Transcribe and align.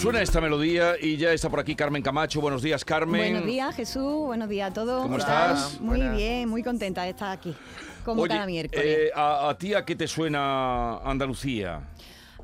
Suena 0.00 0.22
esta 0.22 0.40
melodía 0.40 0.94
y 1.00 1.16
ya 1.16 1.32
está 1.32 1.48
por 1.50 1.58
aquí 1.58 1.74
Carmen 1.74 2.02
Camacho. 2.02 2.40
Buenos 2.40 2.62
días, 2.62 2.84
Carmen. 2.84 3.32
Buenos 3.32 3.46
días, 3.46 3.74
Jesús. 3.74 4.26
Buenos 4.26 4.48
días 4.48 4.70
a 4.70 4.74
todos. 4.74 5.02
¿Cómo 5.02 5.16
¿Qué 5.16 5.22
estás? 5.22 5.80
Muy 5.80 5.96
Buenas. 5.98 6.16
bien, 6.16 6.48
muy 6.48 6.62
contenta 6.62 7.02
de 7.02 7.10
estar 7.10 7.32
aquí, 7.32 7.54
como 8.04 8.22
Oye, 8.22 8.34
cada 8.34 8.46
miércoles. 8.46 8.84
eh, 8.86 9.10
a, 9.14 9.48
a 9.48 9.58
ti 9.58 9.74
a 9.74 9.84
qué 9.84 9.96
te 9.96 10.06
suena 10.06 10.98
Andalucía? 10.98 11.88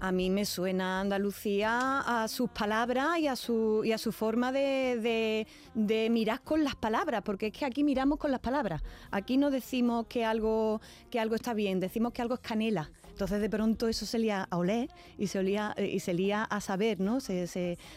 A 0.01 0.11
mí 0.11 0.31
me 0.31 0.45
suena 0.45 0.99
Andalucía 1.01 2.01
a 2.01 2.27
sus 2.27 2.51
palabras 2.51 3.19
y 3.21 3.29
a 3.29 3.37
su, 3.37 3.83
y 3.85 3.93
a 3.93 3.99
su 3.99 4.11
forma 4.11 4.51
de, 4.51 4.99
de- 5.01 5.47
de 5.75 6.11
mirar 6.11 6.41
con 6.43 6.65
las 6.65 6.75
palabras, 6.75 7.23
porque 7.25 7.49
es 7.49 7.53
que 7.53 7.65
aquí 7.65 7.85
miramos 7.85 8.19
con 8.19 8.33
las 8.33 8.41
palabras. 8.41 8.83
Aquí 9.13 9.37
no 9.37 9.53
decimos 9.53 10.07
que 10.09 10.25
algo, 10.25 10.81
que 11.11 11.21
algo 11.21 11.37
está 11.37 11.55
bien, 11.55 11.79
decimos 11.79 12.13
que 12.13 12.23
algo 12.23 12.35
es 12.35 12.41
canela. 12.41 12.91
Entonces 13.13 13.41
de 13.41 13.49
pronto 13.51 13.87
eso 13.89 14.05
se 14.07 14.19
lía 14.19 14.49
a 14.51 14.57
oler 14.57 14.89
y 15.19 15.29
se, 15.29 15.39
olía, 15.39 15.75
eh, 15.77 15.87
y 15.87 16.01
se 16.01 16.13
lía 16.15 16.43
a 16.45 16.61
saber, 16.61 16.99
¿no? 16.99 17.19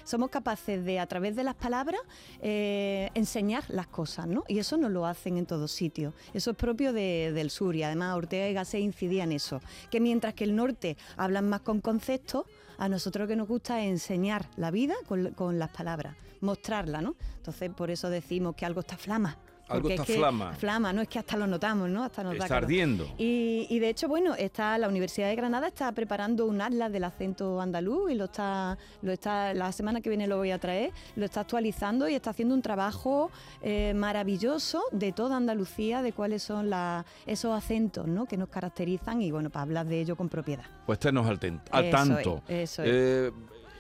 Somos 0.03 0.29
capaces 0.29 0.83
de, 0.85 0.99
a 0.99 1.07
través 1.07 1.35
de 1.35 1.43
las 1.43 1.55
palabras, 1.55 2.01
eh, 2.41 3.09
enseñar 3.15 3.63
las 3.69 3.87
cosas, 3.87 4.27
¿no? 4.27 4.43
Y 4.47 4.59
eso 4.59 4.77
no 4.77 4.89
lo 4.89 5.05
hacen 5.05 5.37
en 5.37 5.45
todos 5.45 5.71
sitios. 5.71 6.13
Eso 6.33 6.51
es 6.51 6.57
propio 6.57 6.93
de- 6.93 7.31
del 7.33 7.49
sur 7.49 7.75
y 7.75 7.83
además 7.83 8.15
Ortega 8.15 8.47
y 8.49 8.53
Gasset 8.53 8.81
incidía 8.81 9.23
en 9.23 9.31
eso. 9.31 9.61
Que 9.89 9.99
mientras 9.99 10.33
que 10.33 10.43
el 10.43 10.55
norte 10.55 10.97
hablan 11.17 11.49
más 11.49 11.61
con 11.61 11.81
conceptos, 11.81 12.45
a 12.77 12.89
nosotros 12.89 13.23
lo 13.23 13.27
que 13.29 13.35
nos 13.37 13.47
gusta 13.47 13.81
es 13.81 13.89
enseñar 13.89 14.49
la 14.57 14.69
vida 14.69 14.95
con, 15.07 15.31
con 15.31 15.57
las 15.57 15.69
palabras, 15.71 16.15
mostrarla, 16.41 17.01
¿no? 17.01 17.15
Entonces 17.37 17.71
por 17.71 17.89
eso 17.89 18.09
decimos 18.09 18.55
que 18.55 18.65
algo 18.65 18.81
está 18.81 18.97
flama. 18.97 19.37
Algo 19.67 19.89
está 19.89 20.03
es 20.03 20.07
que 20.07 20.13
flama. 20.17 20.53
Flama, 20.53 20.93
no 20.93 21.01
es 21.01 21.07
que 21.07 21.17
hasta 21.19 21.37
lo 21.37 21.47
notamos, 21.47 21.89
¿no? 21.89 22.03
Hasta 22.03 22.23
nos 22.23 22.35
Está 22.35 22.57
ardiendo. 22.57 23.07
Y, 23.17 23.65
y 23.69 23.79
de 23.79 23.89
hecho, 23.89 24.07
bueno, 24.07 24.35
está 24.35 24.77
la 24.77 24.87
Universidad 24.87 25.27
de 25.29 25.35
Granada 25.35 25.67
está 25.67 25.91
preparando 25.91 26.45
un 26.45 26.61
atlas 26.61 26.91
del 26.91 27.03
acento 27.03 27.59
andaluz 27.59 28.11
y 28.11 28.15
lo 28.15 28.25
está, 28.25 28.77
lo 29.01 29.11
está, 29.11 29.53
la 29.53 29.71
semana 29.71 30.01
que 30.01 30.09
viene 30.09 30.27
lo 30.27 30.37
voy 30.37 30.51
a 30.51 30.59
traer, 30.59 30.91
lo 31.15 31.25
está 31.25 31.41
actualizando 31.41 32.07
y 32.07 32.13
está 32.15 32.29
haciendo 32.29 32.53
un 32.53 32.61
trabajo 32.61 33.31
eh, 33.61 33.93
maravilloso 33.95 34.83
de 34.91 35.11
toda 35.11 35.35
Andalucía, 35.37 36.01
de 36.01 36.13
cuáles 36.13 36.43
son 36.43 36.69
la- 36.69 37.05
esos 37.25 37.51
acentos 37.57 38.07
¿no? 38.07 38.25
que 38.25 38.37
nos 38.37 38.49
caracterizan 38.49 39.21
y 39.21 39.31
bueno, 39.31 39.49
para 39.49 39.63
hablar 39.63 39.85
de 39.87 39.99
ello 40.01 40.15
con 40.15 40.29
propiedad. 40.29 40.65
Pues 40.85 40.99
tennos 40.99 41.25
al, 41.27 41.39
ten- 41.39 41.61
al 41.71 41.85
Eso 41.85 41.97
tanto. 41.97 42.41
es, 42.47 42.71
eso 42.71 42.83
es. 42.83 42.89
Eh, 42.91 43.31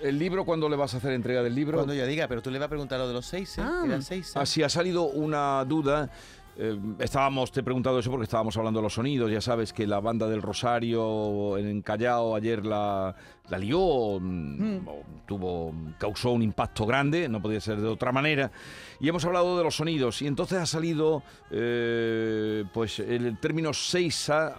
¿El 0.05 0.19
libro 0.19 0.45
cuándo 0.45 0.69
le 0.69 0.75
vas 0.75 0.93
a 0.93 0.97
hacer 0.97 1.13
entrega 1.13 1.41
del 1.41 1.55
libro? 1.55 1.77
Cuando 1.77 1.93
yo 1.95 2.05
diga, 2.05 2.27
pero 2.27 2.41
tú 2.41 2.51
le 2.51 2.59
vas 2.59 2.67
a 2.67 2.69
preguntar 2.69 2.99
lo 2.99 3.07
de 3.07 3.13
los 3.13 3.25
seis, 3.25 3.57
¿eh? 3.57 3.61
Ah. 3.63 3.81
Eran 3.85 4.03
seis. 4.03 4.29
¿eh? 4.35 4.39
Ah, 4.39 4.45
si 4.45 4.61
ha 4.61 4.69
salido 4.69 5.03
una 5.05 5.65
duda. 5.65 6.09
eh, 6.57 6.79
estábamos, 6.99 7.51
te 7.51 7.61
he 7.61 7.63
preguntado 7.63 7.97
eso 7.99 8.11
porque 8.11 8.25
estábamos 8.25 8.55
hablando 8.55 8.79
de 8.79 8.83
los 8.83 8.93
sonidos. 8.93 9.31
Ya 9.31 9.41
sabes 9.41 9.73
que 9.73 9.87
la 9.87 9.99
banda 9.99 10.27
del 10.27 10.41
Rosario 10.43 11.57
en 11.57 11.81
Callao 11.81 12.35
ayer 12.35 12.63
la, 12.65 13.15
la 13.49 13.57
lió, 13.57 14.19
mm, 14.21 14.87
o 14.87 15.03
tuvo, 15.25 15.73
causó 15.97 16.31
un 16.31 16.43
impacto 16.43 16.85
grande, 16.85 17.27
no 17.27 17.41
podía 17.41 17.59
ser 17.59 17.81
de 17.81 17.87
otra 17.87 18.11
manera. 18.11 18.51
Y 18.99 19.09
hemos 19.09 19.25
hablado 19.25 19.57
de 19.57 19.63
los 19.63 19.75
sonidos. 19.75 20.21
Y 20.21 20.27
entonces 20.27 20.59
ha 20.59 20.65
salido 20.67 21.23
eh, 21.49 22.63
pues 22.73 22.99
el 22.99 23.39
término 23.39 23.73
seisa. 23.73 24.55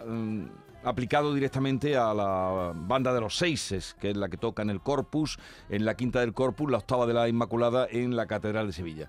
Aplicado 0.86 1.34
directamente 1.34 1.96
a 1.96 2.14
la 2.14 2.72
banda 2.74 3.12
de 3.12 3.20
los 3.20 3.36
seises, 3.36 3.96
que 4.00 4.10
es 4.10 4.16
la 4.16 4.28
que 4.28 4.36
toca 4.36 4.62
en 4.62 4.70
el 4.70 4.80
Corpus, 4.80 5.36
en 5.68 5.84
la 5.84 5.96
quinta 5.96 6.20
del 6.20 6.32
Corpus, 6.32 6.70
la 6.70 6.78
octava 6.78 7.06
de 7.06 7.14
la 7.14 7.28
Inmaculada 7.28 7.88
en 7.90 8.14
la 8.14 8.26
Catedral 8.26 8.68
de 8.68 8.72
Sevilla. 8.72 9.08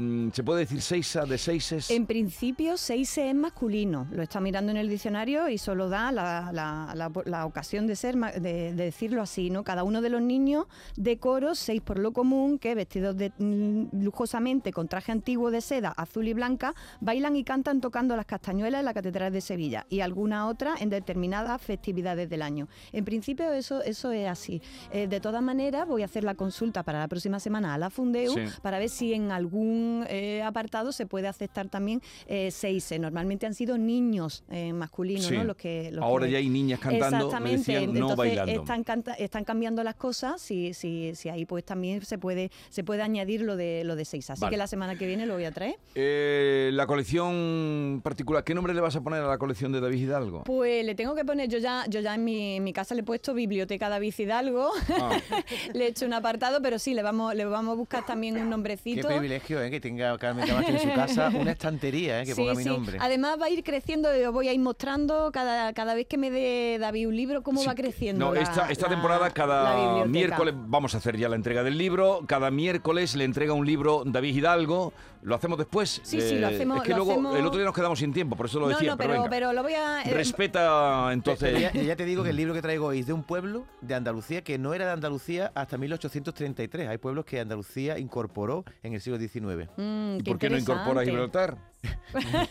Mm, 0.00 0.30
¿Se 0.30 0.44
puede 0.44 0.60
decir 0.60 0.80
seisa 0.80 1.24
de 1.26 1.36
seises? 1.38 1.90
En 1.90 2.06
principio, 2.06 2.76
seis 2.76 3.18
es 3.18 3.34
masculino. 3.34 4.06
Lo 4.12 4.22
está 4.22 4.38
mirando 4.40 4.70
en 4.70 4.76
el 4.76 4.88
diccionario 4.88 5.48
y 5.48 5.58
solo 5.58 5.88
da 5.88 6.12
la, 6.12 6.52
la- 6.52 6.92
la- 6.94 7.10
la 7.24 7.44
ocasión 7.46 7.88
de 7.88 7.96
ser 7.96 8.14
de, 8.16 8.40
de 8.40 8.72
decirlo 8.74 9.22
así, 9.22 9.50
¿no? 9.50 9.64
Cada 9.64 9.82
uno 9.82 10.00
de 10.00 10.08
los 10.08 10.22
niños 10.22 10.66
de 10.96 11.18
coro, 11.18 11.56
seis 11.56 11.80
por 11.82 11.98
lo 11.98 12.12
común, 12.12 12.60
que 12.60 12.76
vestidos 12.76 13.16
de, 13.16 13.32
mm, 13.38 14.04
lujosamente 14.04 14.72
con 14.72 14.86
traje 14.86 15.10
antiguo 15.10 15.50
de 15.50 15.60
seda 15.60 15.88
azul 15.96 16.28
y 16.28 16.32
blanca, 16.32 16.74
bailan 17.00 17.34
y 17.34 17.42
cantan 17.42 17.80
tocando 17.80 18.14
las 18.14 18.26
castañuelas 18.26 18.78
en 18.78 18.84
la 18.84 18.94
Catedral 18.94 19.32
de 19.32 19.40
Sevilla 19.40 19.84
y 19.90 19.98
alguna 19.98 20.46
otra 20.46 20.76
en 20.78 20.90
determinadas 20.90 21.60
festividades 21.60 22.30
del 22.30 22.42
año. 22.42 22.68
En 22.92 23.04
principio 23.04 23.50
eso, 23.52 23.82
eso 23.82 24.12
es 24.12 24.28
así. 24.28 24.62
Eh, 24.92 25.08
de 25.08 25.18
todas 25.20 25.42
maneras, 25.42 25.88
voy 25.88 26.02
a 26.02 26.04
hacer 26.04 26.22
la 26.22 26.36
consulta 26.36 26.84
para 26.84 27.00
la 27.00 27.08
próxima 27.08 27.40
semana 27.40 27.74
a 27.74 27.78
la 27.78 27.90
Fundeu 27.90 28.32
Sí. 28.32 28.42
para 28.62 28.78
ver 28.78 28.90
si 28.90 29.12
en 29.12 29.32
algún 29.32 29.87
eh, 30.08 30.42
apartado 30.42 30.92
se 30.92 31.06
puede 31.06 31.28
aceptar 31.28 31.68
también 31.68 32.00
eh, 32.26 32.50
seis. 32.50 32.92
Normalmente 32.98 33.46
han 33.46 33.54
sido 33.54 33.76
niños 33.78 34.44
eh, 34.50 34.72
masculinos, 34.72 35.26
Sí. 35.26 35.34
¿no? 35.36 35.44
Los 35.44 35.56
que, 35.56 35.90
los 35.92 36.02
Ahora 36.04 36.26
que- 36.26 36.32
ya 36.32 36.38
hay 36.38 36.48
niñas 36.48 36.80
cantando, 36.80 37.18
me 37.18 37.24
Exactamente. 37.24 37.58
decían, 37.58 37.84
no 37.86 37.90
Entonces 37.92 38.16
bailando. 38.16 38.52
Están, 38.62 38.84
canta- 38.84 39.14
están 39.14 39.44
cambiando 39.44 39.82
las 39.84 39.94
cosas, 39.96 40.40
si, 40.40 40.72
si, 40.74 41.14
si 41.14 41.28
ahí 41.28 41.44
pues 41.44 41.64
también 41.64 42.02
se 42.04 42.18
puede, 42.18 42.50
se 42.70 42.84
puede 42.84 43.02
añadir 43.02 43.42
lo 43.42 43.56
de 43.56 43.82
lo 43.84 43.96
de 43.96 44.04
seis. 44.04 44.28
Así 44.30 44.40
Vale. 44.40 44.52
que 44.54 44.56
la 44.58 44.66
semana 44.66 44.96
que 44.96 45.06
viene 45.06 45.26
lo 45.26 45.34
voy 45.34 45.44
a 45.44 45.52
traer. 45.52 45.76
Eh, 45.94 46.70
la 46.72 46.86
colección 46.86 48.00
particular, 48.02 48.44
¿qué 48.44 48.54
nombre 48.54 48.74
le 48.74 48.80
vas 48.80 48.96
a 48.96 49.00
poner 49.00 49.22
a 49.22 49.26
la 49.28 49.38
colección 49.38 49.72
de 49.72 49.80
David 49.80 49.98
Hidalgo? 50.04 50.44
Pues 50.44 50.84
le 50.84 50.94
tengo 50.94 51.14
que 51.14 51.24
poner, 51.24 51.48
yo 51.48 51.58
ya, 51.58 51.84
yo 51.88 52.00
ya 52.00 52.14
en 52.14 52.24
mi, 52.24 52.56
en 52.56 52.64
mi 52.64 52.72
casa 52.72 52.94
le 52.94 53.00
he 53.00 53.04
puesto 53.04 53.34
Biblioteca 53.34 53.88
David 53.88 54.14
Hidalgo, 54.16 54.70
Ah. 55.00 55.10
le 55.74 55.84
he 55.84 55.88
hecho 55.88 56.06
un 56.06 56.12
apartado, 56.14 56.60
pero 56.62 56.78
sí, 56.78 56.94
le 56.94 57.02
vamos, 57.02 57.34
le 57.34 57.44
vamos 57.44 57.72
a 57.72 57.76
buscar 57.76 58.06
también 58.06 58.36
un 58.36 58.42
Qué 58.44 58.48
nombrecito. 58.48 59.08
privilegio, 59.08 59.62
¿eh? 59.62 59.70
Que 59.78 59.82
tenga 59.82 60.18
Carmen 60.18 60.44
Camacho 60.44 60.72
en 60.72 60.80
su 60.80 60.92
casa 60.92 61.28
una 61.40 61.52
estantería, 61.52 62.20
¿eh? 62.22 62.24
Que 62.26 62.34
Sí, 62.34 62.40
ponga 62.40 62.54
mi 62.54 62.64
sí. 62.64 62.68
nombre. 62.68 62.98
Además 63.00 63.38
va 63.40 63.46
a 63.46 63.50
ir 63.50 63.62
creciendo, 63.62 64.08
yo 64.16 64.32
voy 64.32 64.48
a 64.48 64.52
ir 64.52 64.58
mostrando 64.58 65.30
cada, 65.32 65.72
cada 65.72 65.94
vez 65.94 66.06
que 66.08 66.18
me 66.18 66.32
dé 66.32 66.78
David 66.80 67.06
un 67.06 67.16
libro 67.16 67.42
cómo 67.44 67.60
Sí, 67.60 67.66
va 67.68 67.76
creciendo. 67.76 68.24
No, 68.26 68.34
la- 68.34 68.40
esta, 68.40 68.68
esta 68.72 68.86
la- 68.86 68.90
temporada 68.94 69.30
cada 69.30 70.04
miércoles 70.04 70.54
vamos 70.56 70.96
a 70.96 70.98
hacer 70.98 71.16
ya 71.16 71.28
la 71.28 71.36
entrega 71.36 71.62
del 71.62 71.78
libro. 71.78 72.22
Cada 72.26 72.50
miércoles 72.50 73.14
le 73.14 73.22
entrega 73.22 73.52
un 73.52 73.66
libro 73.66 74.02
David 74.04 74.34
Hidalgo. 74.34 74.92
¿Lo 75.20 75.34
hacemos 75.34 75.58
después? 75.58 76.00
Sí, 76.04 76.20
sí, 76.20 76.38
lo 76.38 76.48
Eh, 76.48 76.54
hacemos- 76.54 76.76
Es 76.78 76.82
que 76.84 76.94
luego 76.94 77.10
hacemos- 77.12 77.36
el 77.36 77.44
otro 77.44 77.58
día 77.58 77.64
nos 77.66 77.74
quedamos 77.74 77.98
sin 77.98 78.12
tiempo, 78.12 78.36
por 78.36 78.46
eso 78.46 78.60
lo 78.60 78.66
No, 78.66 78.74
decía. 78.76 78.92
no, 78.92 78.96
pero, 78.96 79.08
pero, 79.10 79.22
venga. 79.22 79.30
pero 79.30 79.52
lo 79.52 79.62
voy 79.64 79.72
a... 79.74 80.02
eh, 80.02 80.14
Respeta 80.14 81.12
entonces. 81.12 81.50
Pero 81.52 81.58
ya, 81.58 81.72
ya 81.72 81.96
te 81.96 82.04
digo 82.04 82.22
que 82.22 82.30
el 82.30 82.36
libro 82.36 82.54
que 82.54 82.62
traigo 82.62 82.92
es 82.92 83.04
de 83.08 83.12
un 83.12 83.24
pueblo 83.24 83.64
de 83.80 83.96
Andalucía 83.96 84.42
que 84.44 84.58
no 84.58 84.74
era 84.74 84.86
de 84.86 84.92
Andalucía 84.92 85.50
hasta 85.56 85.76
1833. 85.76 86.88
Hay 86.88 86.98
pueblos 86.98 87.24
que 87.24 87.40
Andalucía 87.40 87.98
incorporó 87.98 88.64
en 88.84 88.94
el 88.94 89.00
siglo 89.00 89.18
XIX. 89.18 89.57
Mm, 89.76 90.16
¿Y 90.18 90.22
qué 90.22 90.30
por 90.30 90.38
qué 90.38 90.50
no 90.50 90.58
incorpora. 90.58 91.04
Gibraltar? 91.04 91.56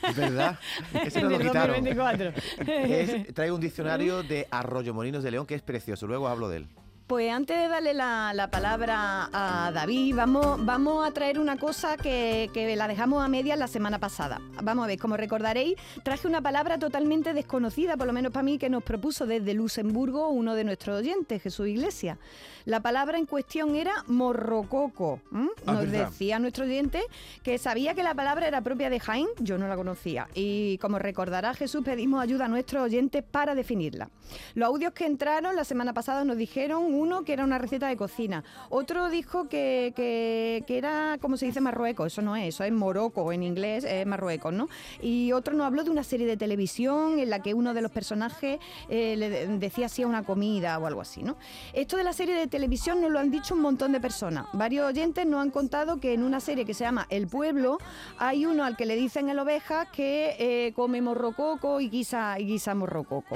¿Es 0.07 0.15
verdad? 0.15 0.57
Ese 1.05 1.21
no 1.21 1.29
lo 1.29 1.39
quitaron. 1.39 1.75
2024. 1.83 2.33
Es- 2.67 3.33
traigo 3.33 3.55
un 3.55 3.61
diccionario 3.67 4.23
de 4.23 4.47
Arroyo 4.51 4.93
Molinos 4.93 5.23
de 5.23 5.31
León 5.31 5.45
que 5.45 5.55
es 5.55 5.61
precioso. 5.61 6.07
Luego 6.07 6.27
hablo 6.27 6.49
de 6.49 6.57
él. 6.57 6.67
Pues 7.07 7.31
antes 7.31 7.57
de 7.57 7.69
darle 7.69 7.93
la, 7.93 8.33
la 8.33 8.51
palabra 8.51 9.29
a 9.31 9.71
David, 9.71 10.13
vamos, 10.13 10.65
vamos 10.65 11.07
a 11.07 11.11
traer 11.11 11.39
una 11.39 11.55
cosa 11.55 11.95
que, 11.95 12.49
que 12.53 12.75
la 12.75 12.85
dejamos 12.89 13.23
a 13.23 13.29
medias 13.29 13.57
la 13.57 13.67
semana 13.69 13.97
pasada. 13.97 14.41
Vamos 14.61 14.83
a 14.83 14.87
ver, 14.87 14.99
como 14.99 15.15
recordaréis, 15.15 15.77
traje 16.03 16.27
una 16.27 16.41
palabra 16.41 16.77
totalmente 16.77 17.33
desconocida, 17.33 17.95
por 17.95 18.07
lo 18.07 18.13
menos 18.13 18.33
para 18.33 18.43
mí, 18.43 18.57
que 18.57 18.69
nos 18.69 18.83
propuso 18.83 19.25
desde 19.25 19.53
Luxemburgo 19.53 20.27
uno 20.27 20.53
de 20.53 20.65
nuestros 20.65 20.99
oyentes, 20.99 21.41
Jesús 21.41 21.69
Iglesias. 21.69 22.17
La 22.65 22.81
palabra 22.81 23.17
en 23.17 23.25
cuestión 23.25 23.77
era 23.77 24.03
morrococo. 24.07 25.21
Ah, 25.31 25.47
Nos 25.65 25.89
decía 25.89 26.37
nuestro 26.39 26.65
oyente 26.65 27.01
que 27.41 27.57
sabía 27.57 27.93
que 27.93 28.03
la 28.03 28.13
palabra 28.13 28.45
era 28.45 28.59
propia 28.59 28.89
de 28.89 28.99
Jaén, 28.99 29.27
yo 29.39 29.57
no 29.57 29.69
la 29.69 29.77
conocía. 29.77 30.27
Y 30.33 30.77
como 30.79 30.99
recordará 30.99 31.53
Jesús, 31.53 31.85
pedimos 31.85 32.21
ayuda 32.21 32.43
a 32.43 32.47
nuestros 32.49 32.83
oyentes 32.83 33.23
para 33.23 33.55
definirla. 33.55 34.09
Los 34.55 34.67
audios 34.67 34.91
que 34.91 35.05
entraron 35.05 35.55
la 35.55 35.63
semana 35.63 35.93
pasada 35.93 36.25
nos 36.25 36.35
dijeron 36.35 36.96
uno 36.97 37.23
que 37.23 37.33
era 37.33 37.43
una 37.43 37.57
receta 37.57 37.87
de 37.87 37.97
cocina, 37.97 38.43
otro 38.69 39.09
dijo 39.09 39.47
que, 39.47 39.93
que- 39.95 40.63
era, 40.77 41.17
como 41.21 41.37
se 41.37 41.45
dice, 41.47 41.59
Marruecos, 41.61 42.07
eso 42.13 42.21
no 42.21 42.35
es, 42.35 42.49
eso 42.49 42.63
es 42.63 42.71
Morocco 42.71 43.31
en 43.31 43.41
inglés, 43.41 43.83
es 43.83 44.05
Marruecos, 44.05 44.53
¿no? 44.53 44.69
Y 45.01 45.31
otro 45.31 45.53
nos 45.55 45.65
habló 45.65 45.83
de 45.83 45.89
una 45.89 46.03
serie 46.03 46.27
de 46.27 46.37
televisión 46.37 47.17
en 47.19 47.29
la 47.31 47.41
que 47.41 47.53
uno 47.55 47.73
de 47.73 47.81
los 47.81 47.89
personajes 47.91 48.59
eh, 48.89 49.15
le 49.17 49.29
de- 49.29 49.47
decía 49.57 49.87
así 49.87 50.03
a 50.03 50.07
una 50.07 50.23
comida 50.23 50.77
o 50.77 50.85
algo 50.85 51.01
así, 51.01 51.23
¿no? 51.23 51.35
Esto 51.73 51.97
de 51.97 52.03
la 52.03 52.13
serie 52.13 52.35
de 52.35 52.47
televisión 52.47 53.01
nos 53.01 53.09
lo 53.11 53.19
han 53.19 53.31
dicho 53.31 53.55
un 53.55 53.61
montón 53.61 53.91
de 53.91 53.99
personas. 53.99 54.45
Varios 54.53 54.85
oyentes 54.87 55.25
nos 55.25 55.41
han 55.41 55.49
contado 55.51 55.99
que 55.99 56.13
en 56.13 56.21
una 56.23 56.39
serie 56.39 56.65
que 56.65 56.73
se 56.73 56.83
llama 56.83 57.07
El 57.09 57.27
Pueblo 57.27 57.77
hay 58.19 58.45
uno 58.45 58.63
al 58.63 58.75
que 58.77 58.85
le 58.85 58.95
dicen 58.95 59.29
el 59.29 59.39
ovejas 59.39 59.87
que 59.89 60.35
eh, 60.39 60.73
come 60.73 61.01
morrococo 61.01 61.79
y 61.81 61.89
guisa, 61.89 62.39
y 62.39 62.45
guisa 62.45 62.75
morrococo. 62.75 63.35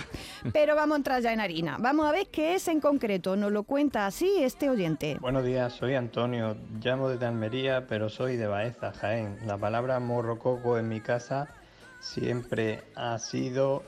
Pero 0.54 0.75
vamos 0.75 0.96
a 0.96 0.98
entrar 0.98 1.22
ya 1.22 1.34
en 1.34 1.40
harina. 1.40 1.78
Vamos 1.80 2.06
a 2.07 2.12
ver 2.12 2.28
qué 2.28 2.56
es 2.56 2.68
en 2.68 2.80
concreto. 2.81 3.36
Lo 3.51 3.63
cuenta 3.63 4.07
así 4.07 4.31
este 4.39 4.69
oyente. 4.69 5.18
Buenos 5.19 5.44
días, 5.44 5.74
soy 5.74 5.95
Antonio, 5.95 6.56
llamo 6.81 7.09
desde 7.09 7.25
Almería, 7.25 7.86
pero 7.88 8.09
soy 8.09 8.38
de 8.38 8.48
Baeza, 8.48 8.94
Jaén. 8.94 9.38
La 9.45 9.57
palabra 9.57 10.00
morrococo 10.00 10.77
en 10.77 10.88
mi 10.88 11.01
casa 11.01 11.50
siempre 12.00 12.83
ha 12.95 13.19
sido 13.19 13.83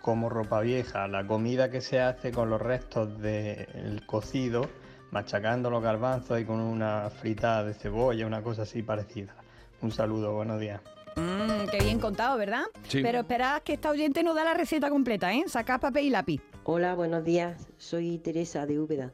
como 0.00 0.28
ropa 0.28 0.60
vieja, 0.60 1.08
la 1.08 1.26
comida 1.26 1.70
que 1.70 1.80
se 1.80 2.00
hace 2.00 2.32
con 2.32 2.50
los 2.50 2.60
restos 2.60 3.20
del 3.20 4.04
cocido, 4.04 4.68
machacando 5.10 5.70
los 5.70 5.82
garbanzos 5.82 6.40
y 6.40 6.44
con 6.44 6.60
una 6.60 7.08
fritada 7.10 7.64
de 7.64 7.74
cebolla, 7.74 8.26
una 8.26 8.42
cosa 8.42 8.62
así 8.62 8.82
parecida. 8.82 9.34
Un 9.80 9.90
saludo, 9.90 10.34
buenos 10.34 10.60
días. 10.60 10.80
Mm, 11.16 11.68
qué 11.70 11.78
bien 11.84 11.98
contado, 11.98 12.36
¿verdad? 12.36 12.64
Sí. 12.88 13.00
Pero 13.02 13.20
esperad 13.20 13.62
que 13.62 13.74
esta 13.74 13.90
oyente 13.90 14.22
nos 14.22 14.34
da 14.34 14.44
la 14.44 14.54
receta 14.54 14.90
completa, 14.90 15.32
¿eh? 15.32 15.44
Sacad 15.46 15.80
papel 15.80 16.06
y 16.06 16.10
lápiz. 16.10 16.51
Hola, 16.64 16.94
buenos 16.94 17.24
días. 17.24 17.66
Soy 17.76 18.18
Teresa 18.18 18.66
de 18.66 18.78
Úbeda. 18.78 19.12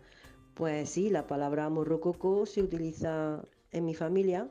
Pues 0.53 0.91
sí, 0.91 1.09
la 1.09 1.27
palabra 1.27 1.71
morrococo 1.71 2.45
se 2.45 2.63
utiliza 2.63 3.43
en 3.73 3.87
mi 3.87 3.95
familia. 3.95 4.51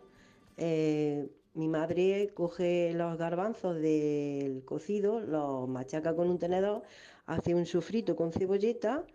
Eh, 0.57 1.29
mi 1.53 1.67
madre 1.67 2.31
coge 2.33 2.93
los 2.95 3.15
garbanzos 3.19 3.75
del 3.75 4.65
cocido, 4.65 5.19
los 5.19 5.69
machaca 5.69 6.15
con 6.15 6.27
un 6.27 6.39
tenedor, 6.39 6.81
hace 7.27 7.53
un 7.53 7.67
sofrito 7.67 8.15
con 8.15 8.31
cebolleta, 8.31 9.05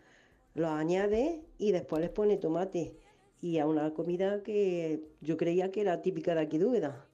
los 0.55 0.71
añade 0.71 1.43
y 1.59 1.73
después 1.73 2.01
les 2.03 2.11
pone 2.11 2.37
tomate. 2.37 2.97
Y 3.41 3.59
a 3.59 3.67
una 3.67 3.93
comida 3.95 4.45
que 4.45 5.03
yo 5.21 5.37
creía 5.37 5.73
que 5.73 5.81
era 5.81 6.03
típica 6.03 6.37
de 6.37 6.43
aquí 6.43 6.57
de 6.57 6.67
Úbeda. 6.67 7.05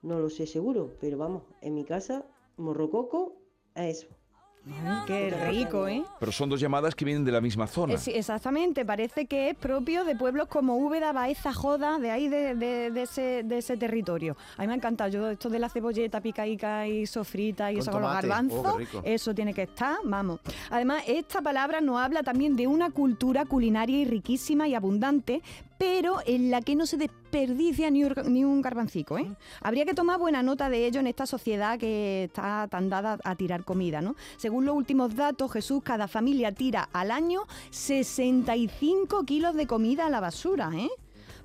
No 0.00 0.18
lo 0.18 0.30
sé 0.30 0.46
seguro, 0.46 0.96
pero 1.02 1.18
vamos, 1.18 1.42
en 1.60 1.74
mi 1.74 1.84
casa, 1.84 2.24
morrococo 2.56 3.36
es 3.74 3.98
eso. 3.98 4.23
Ay, 4.66 5.02
qué 5.06 5.30
rico, 5.50 5.86
¿eh? 5.88 6.02
Pero 6.18 6.32
son 6.32 6.48
dos 6.48 6.58
llamadas 6.58 6.94
que 6.94 7.04
vienen 7.04 7.24
de 7.24 7.32
la 7.32 7.40
misma 7.40 7.66
zona. 7.66 7.94
Eh, 7.94 7.98
sí, 7.98 8.12
exactamente, 8.14 8.84
parece 8.84 9.26
que 9.26 9.50
es 9.50 9.56
propio 9.56 10.04
de 10.04 10.16
pueblos 10.16 10.48
como 10.48 10.76
Úbeda, 10.78 11.12
Baeza, 11.12 11.52
Joda, 11.52 11.98
de 11.98 12.10
ahí 12.10 12.28
de, 12.28 12.54
de- 12.54 12.90
de 12.90 13.02
ese, 13.02 13.42
de 13.44 13.58
ese 13.58 13.76
territorio. 13.76 14.36
A 14.56 14.62
mí 14.62 14.66
me 14.68 14.72
ha 14.72 14.76
encantado, 14.76 15.10
yo 15.10 15.28
esto 15.30 15.50
de 15.50 15.58
la 15.58 15.68
cebolleta 15.68 16.20
picaica 16.20 16.86
y 16.86 17.06
sofrita 17.06 17.70
y 17.70 17.74
Con 17.74 17.82
eso 17.82 17.90
con 17.92 18.02
los. 18.02 18.10
Oh, 18.10 18.14
garbanzos, 18.14 18.76
rico. 18.78 19.02
eso 19.04 19.34
tiene 19.34 19.52
que 19.52 19.62
estar, 19.62 19.96
vamos. 20.04 20.40
Además, 20.70 21.02
esta 21.06 21.42
palabra 21.42 21.80
nos 21.80 21.98
habla 21.98 22.22
también 22.22 22.56
de 22.56 22.66
una 22.66 22.90
cultura 22.90 23.44
culinaria 23.44 23.98
y 23.98 24.04
riquísima 24.06 24.66
y 24.68 24.74
abundante, 24.74 25.42
pero 25.78 26.18
en 26.26 26.50
la 26.50 26.60
que 26.62 26.76
no 26.76 26.86
se 26.86 26.96
desperdicia 26.96 27.90
ni, 27.90 28.04
un- 28.04 28.14
ni 28.32 28.44
un 28.44 28.62
garbancico. 28.62 29.18
¿eh? 29.18 29.30
Habría 29.60 29.84
que 29.84 29.94
tomar 29.94 30.18
buena 30.18 30.42
nota 30.42 30.68
de 30.68 30.86
ello 30.86 31.00
en 31.00 31.06
esta 31.06 31.26
sociedad 31.26 31.78
que 31.78 32.24
está 32.24 32.68
tan 32.68 32.88
dada 32.88 33.18
a 33.24 33.34
tirar 33.34 33.64
comida. 33.64 34.00
¿no? 34.00 34.14
Según 34.36 34.64
los 34.66 34.74
últimos 34.76 35.14
datos, 35.16 35.52
Jesús, 35.52 35.82
cada 35.82 36.06
familia 36.08 36.52
tira 36.52 36.88
al 36.92 37.10
año 37.10 37.42
65 37.70 39.24
kilos 39.24 39.54
de 39.54 39.66
comida 39.66 40.06
a 40.06 40.10
la 40.10 40.20
basura. 40.20 40.70
¿eh? 40.74 40.88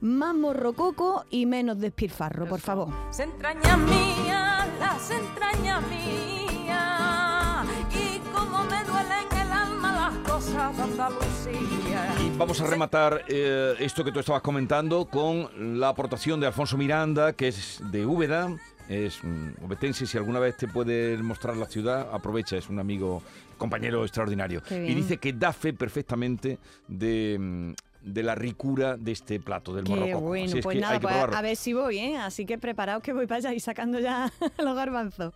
Más 0.02 0.34
morrococo 0.34 1.26
y 1.30 1.46
menos 1.46 1.80
despilfarro, 1.80 2.48
por 2.48 2.60
favor. 2.62 2.88
Se 3.10 3.24
entraña 3.24 3.76
mía, 3.78 4.68
las 4.80 5.12
entrañas 5.12 5.82
mías, 5.88 6.99
Y 12.22 12.38
vamos 12.38 12.60
a 12.60 12.68
rematar 12.68 13.24
eh, 13.28 13.76
esto 13.80 14.04
que 14.04 14.12
tú 14.12 14.20
estabas 14.20 14.42
comentando 14.42 15.06
con 15.06 15.80
la 15.80 15.90
aportación 15.90 16.40
de 16.40 16.48
Alfonso 16.48 16.78
Miranda, 16.78 17.34
que 17.34 17.48
es 17.48 17.82
de 17.92 18.06
Úbeda, 18.06 18.56
es 18.90 19.24
mm, 19.24 19.64
ubetense. 19.64 20.06
Si 20.06 20.18
alguna 20.18 20.40
vez 20.40 20.58
te 20.58 20.68
puede 20.68 21.18
mostrar 21.18 21.56
la 21.56 21.66
ciudad, 21.66 22.10
aprovecha, 22.12 22.58
es 22.58 22.70
un 22.70 22.80
amigo, 22.80 23.24
compañero 23.58 24.04
extraordinario. 24.04 24.62
Y 24.70 24.94
dice 24.96 25.18
que 25.18 25.32
da 25.34 25.54
fe 25.54 25.74
perfectamente 25.74 26.60
de, 26.88 27.38
mm, 27.40 27.72
de 28.02 28.24
la 28.24 28.36
ricura 28.36 28.96
de 28.98 29.12
este 29.12 29.40
plato, 29.40 29.74
del 29.74 29.84
Qué 29.86 29.92
morrococo. 29.96 30.22
bueno, 30.22 30.46
Así 30.46 30.58
es 30.60 30.64
pues 30.64 30.76
que 30.76 30.82
nada, 30.82 30.94
hay 30.94 31.00
que 31.00 31.04
pues 31.04 31.14
probarlo. 31.14 31.38
a 31.38 31.42
ver 31.42 31.56
si 31.56 31.74
voy, 31.74 31.98
¿eh? 32.00 32.18
Así 32.18 32.46
que 32.46 32.58
preparaos 32.58 33.04
que 33.04 33.14
voy 33.14 33.28
para 33.28 33.38
allá 33.40 33.54
y 33.54 33.60
sacando 33.60 34.00
ya 34.00 34.32
los 34.58 34.76
garbanzos. 34.76 35.34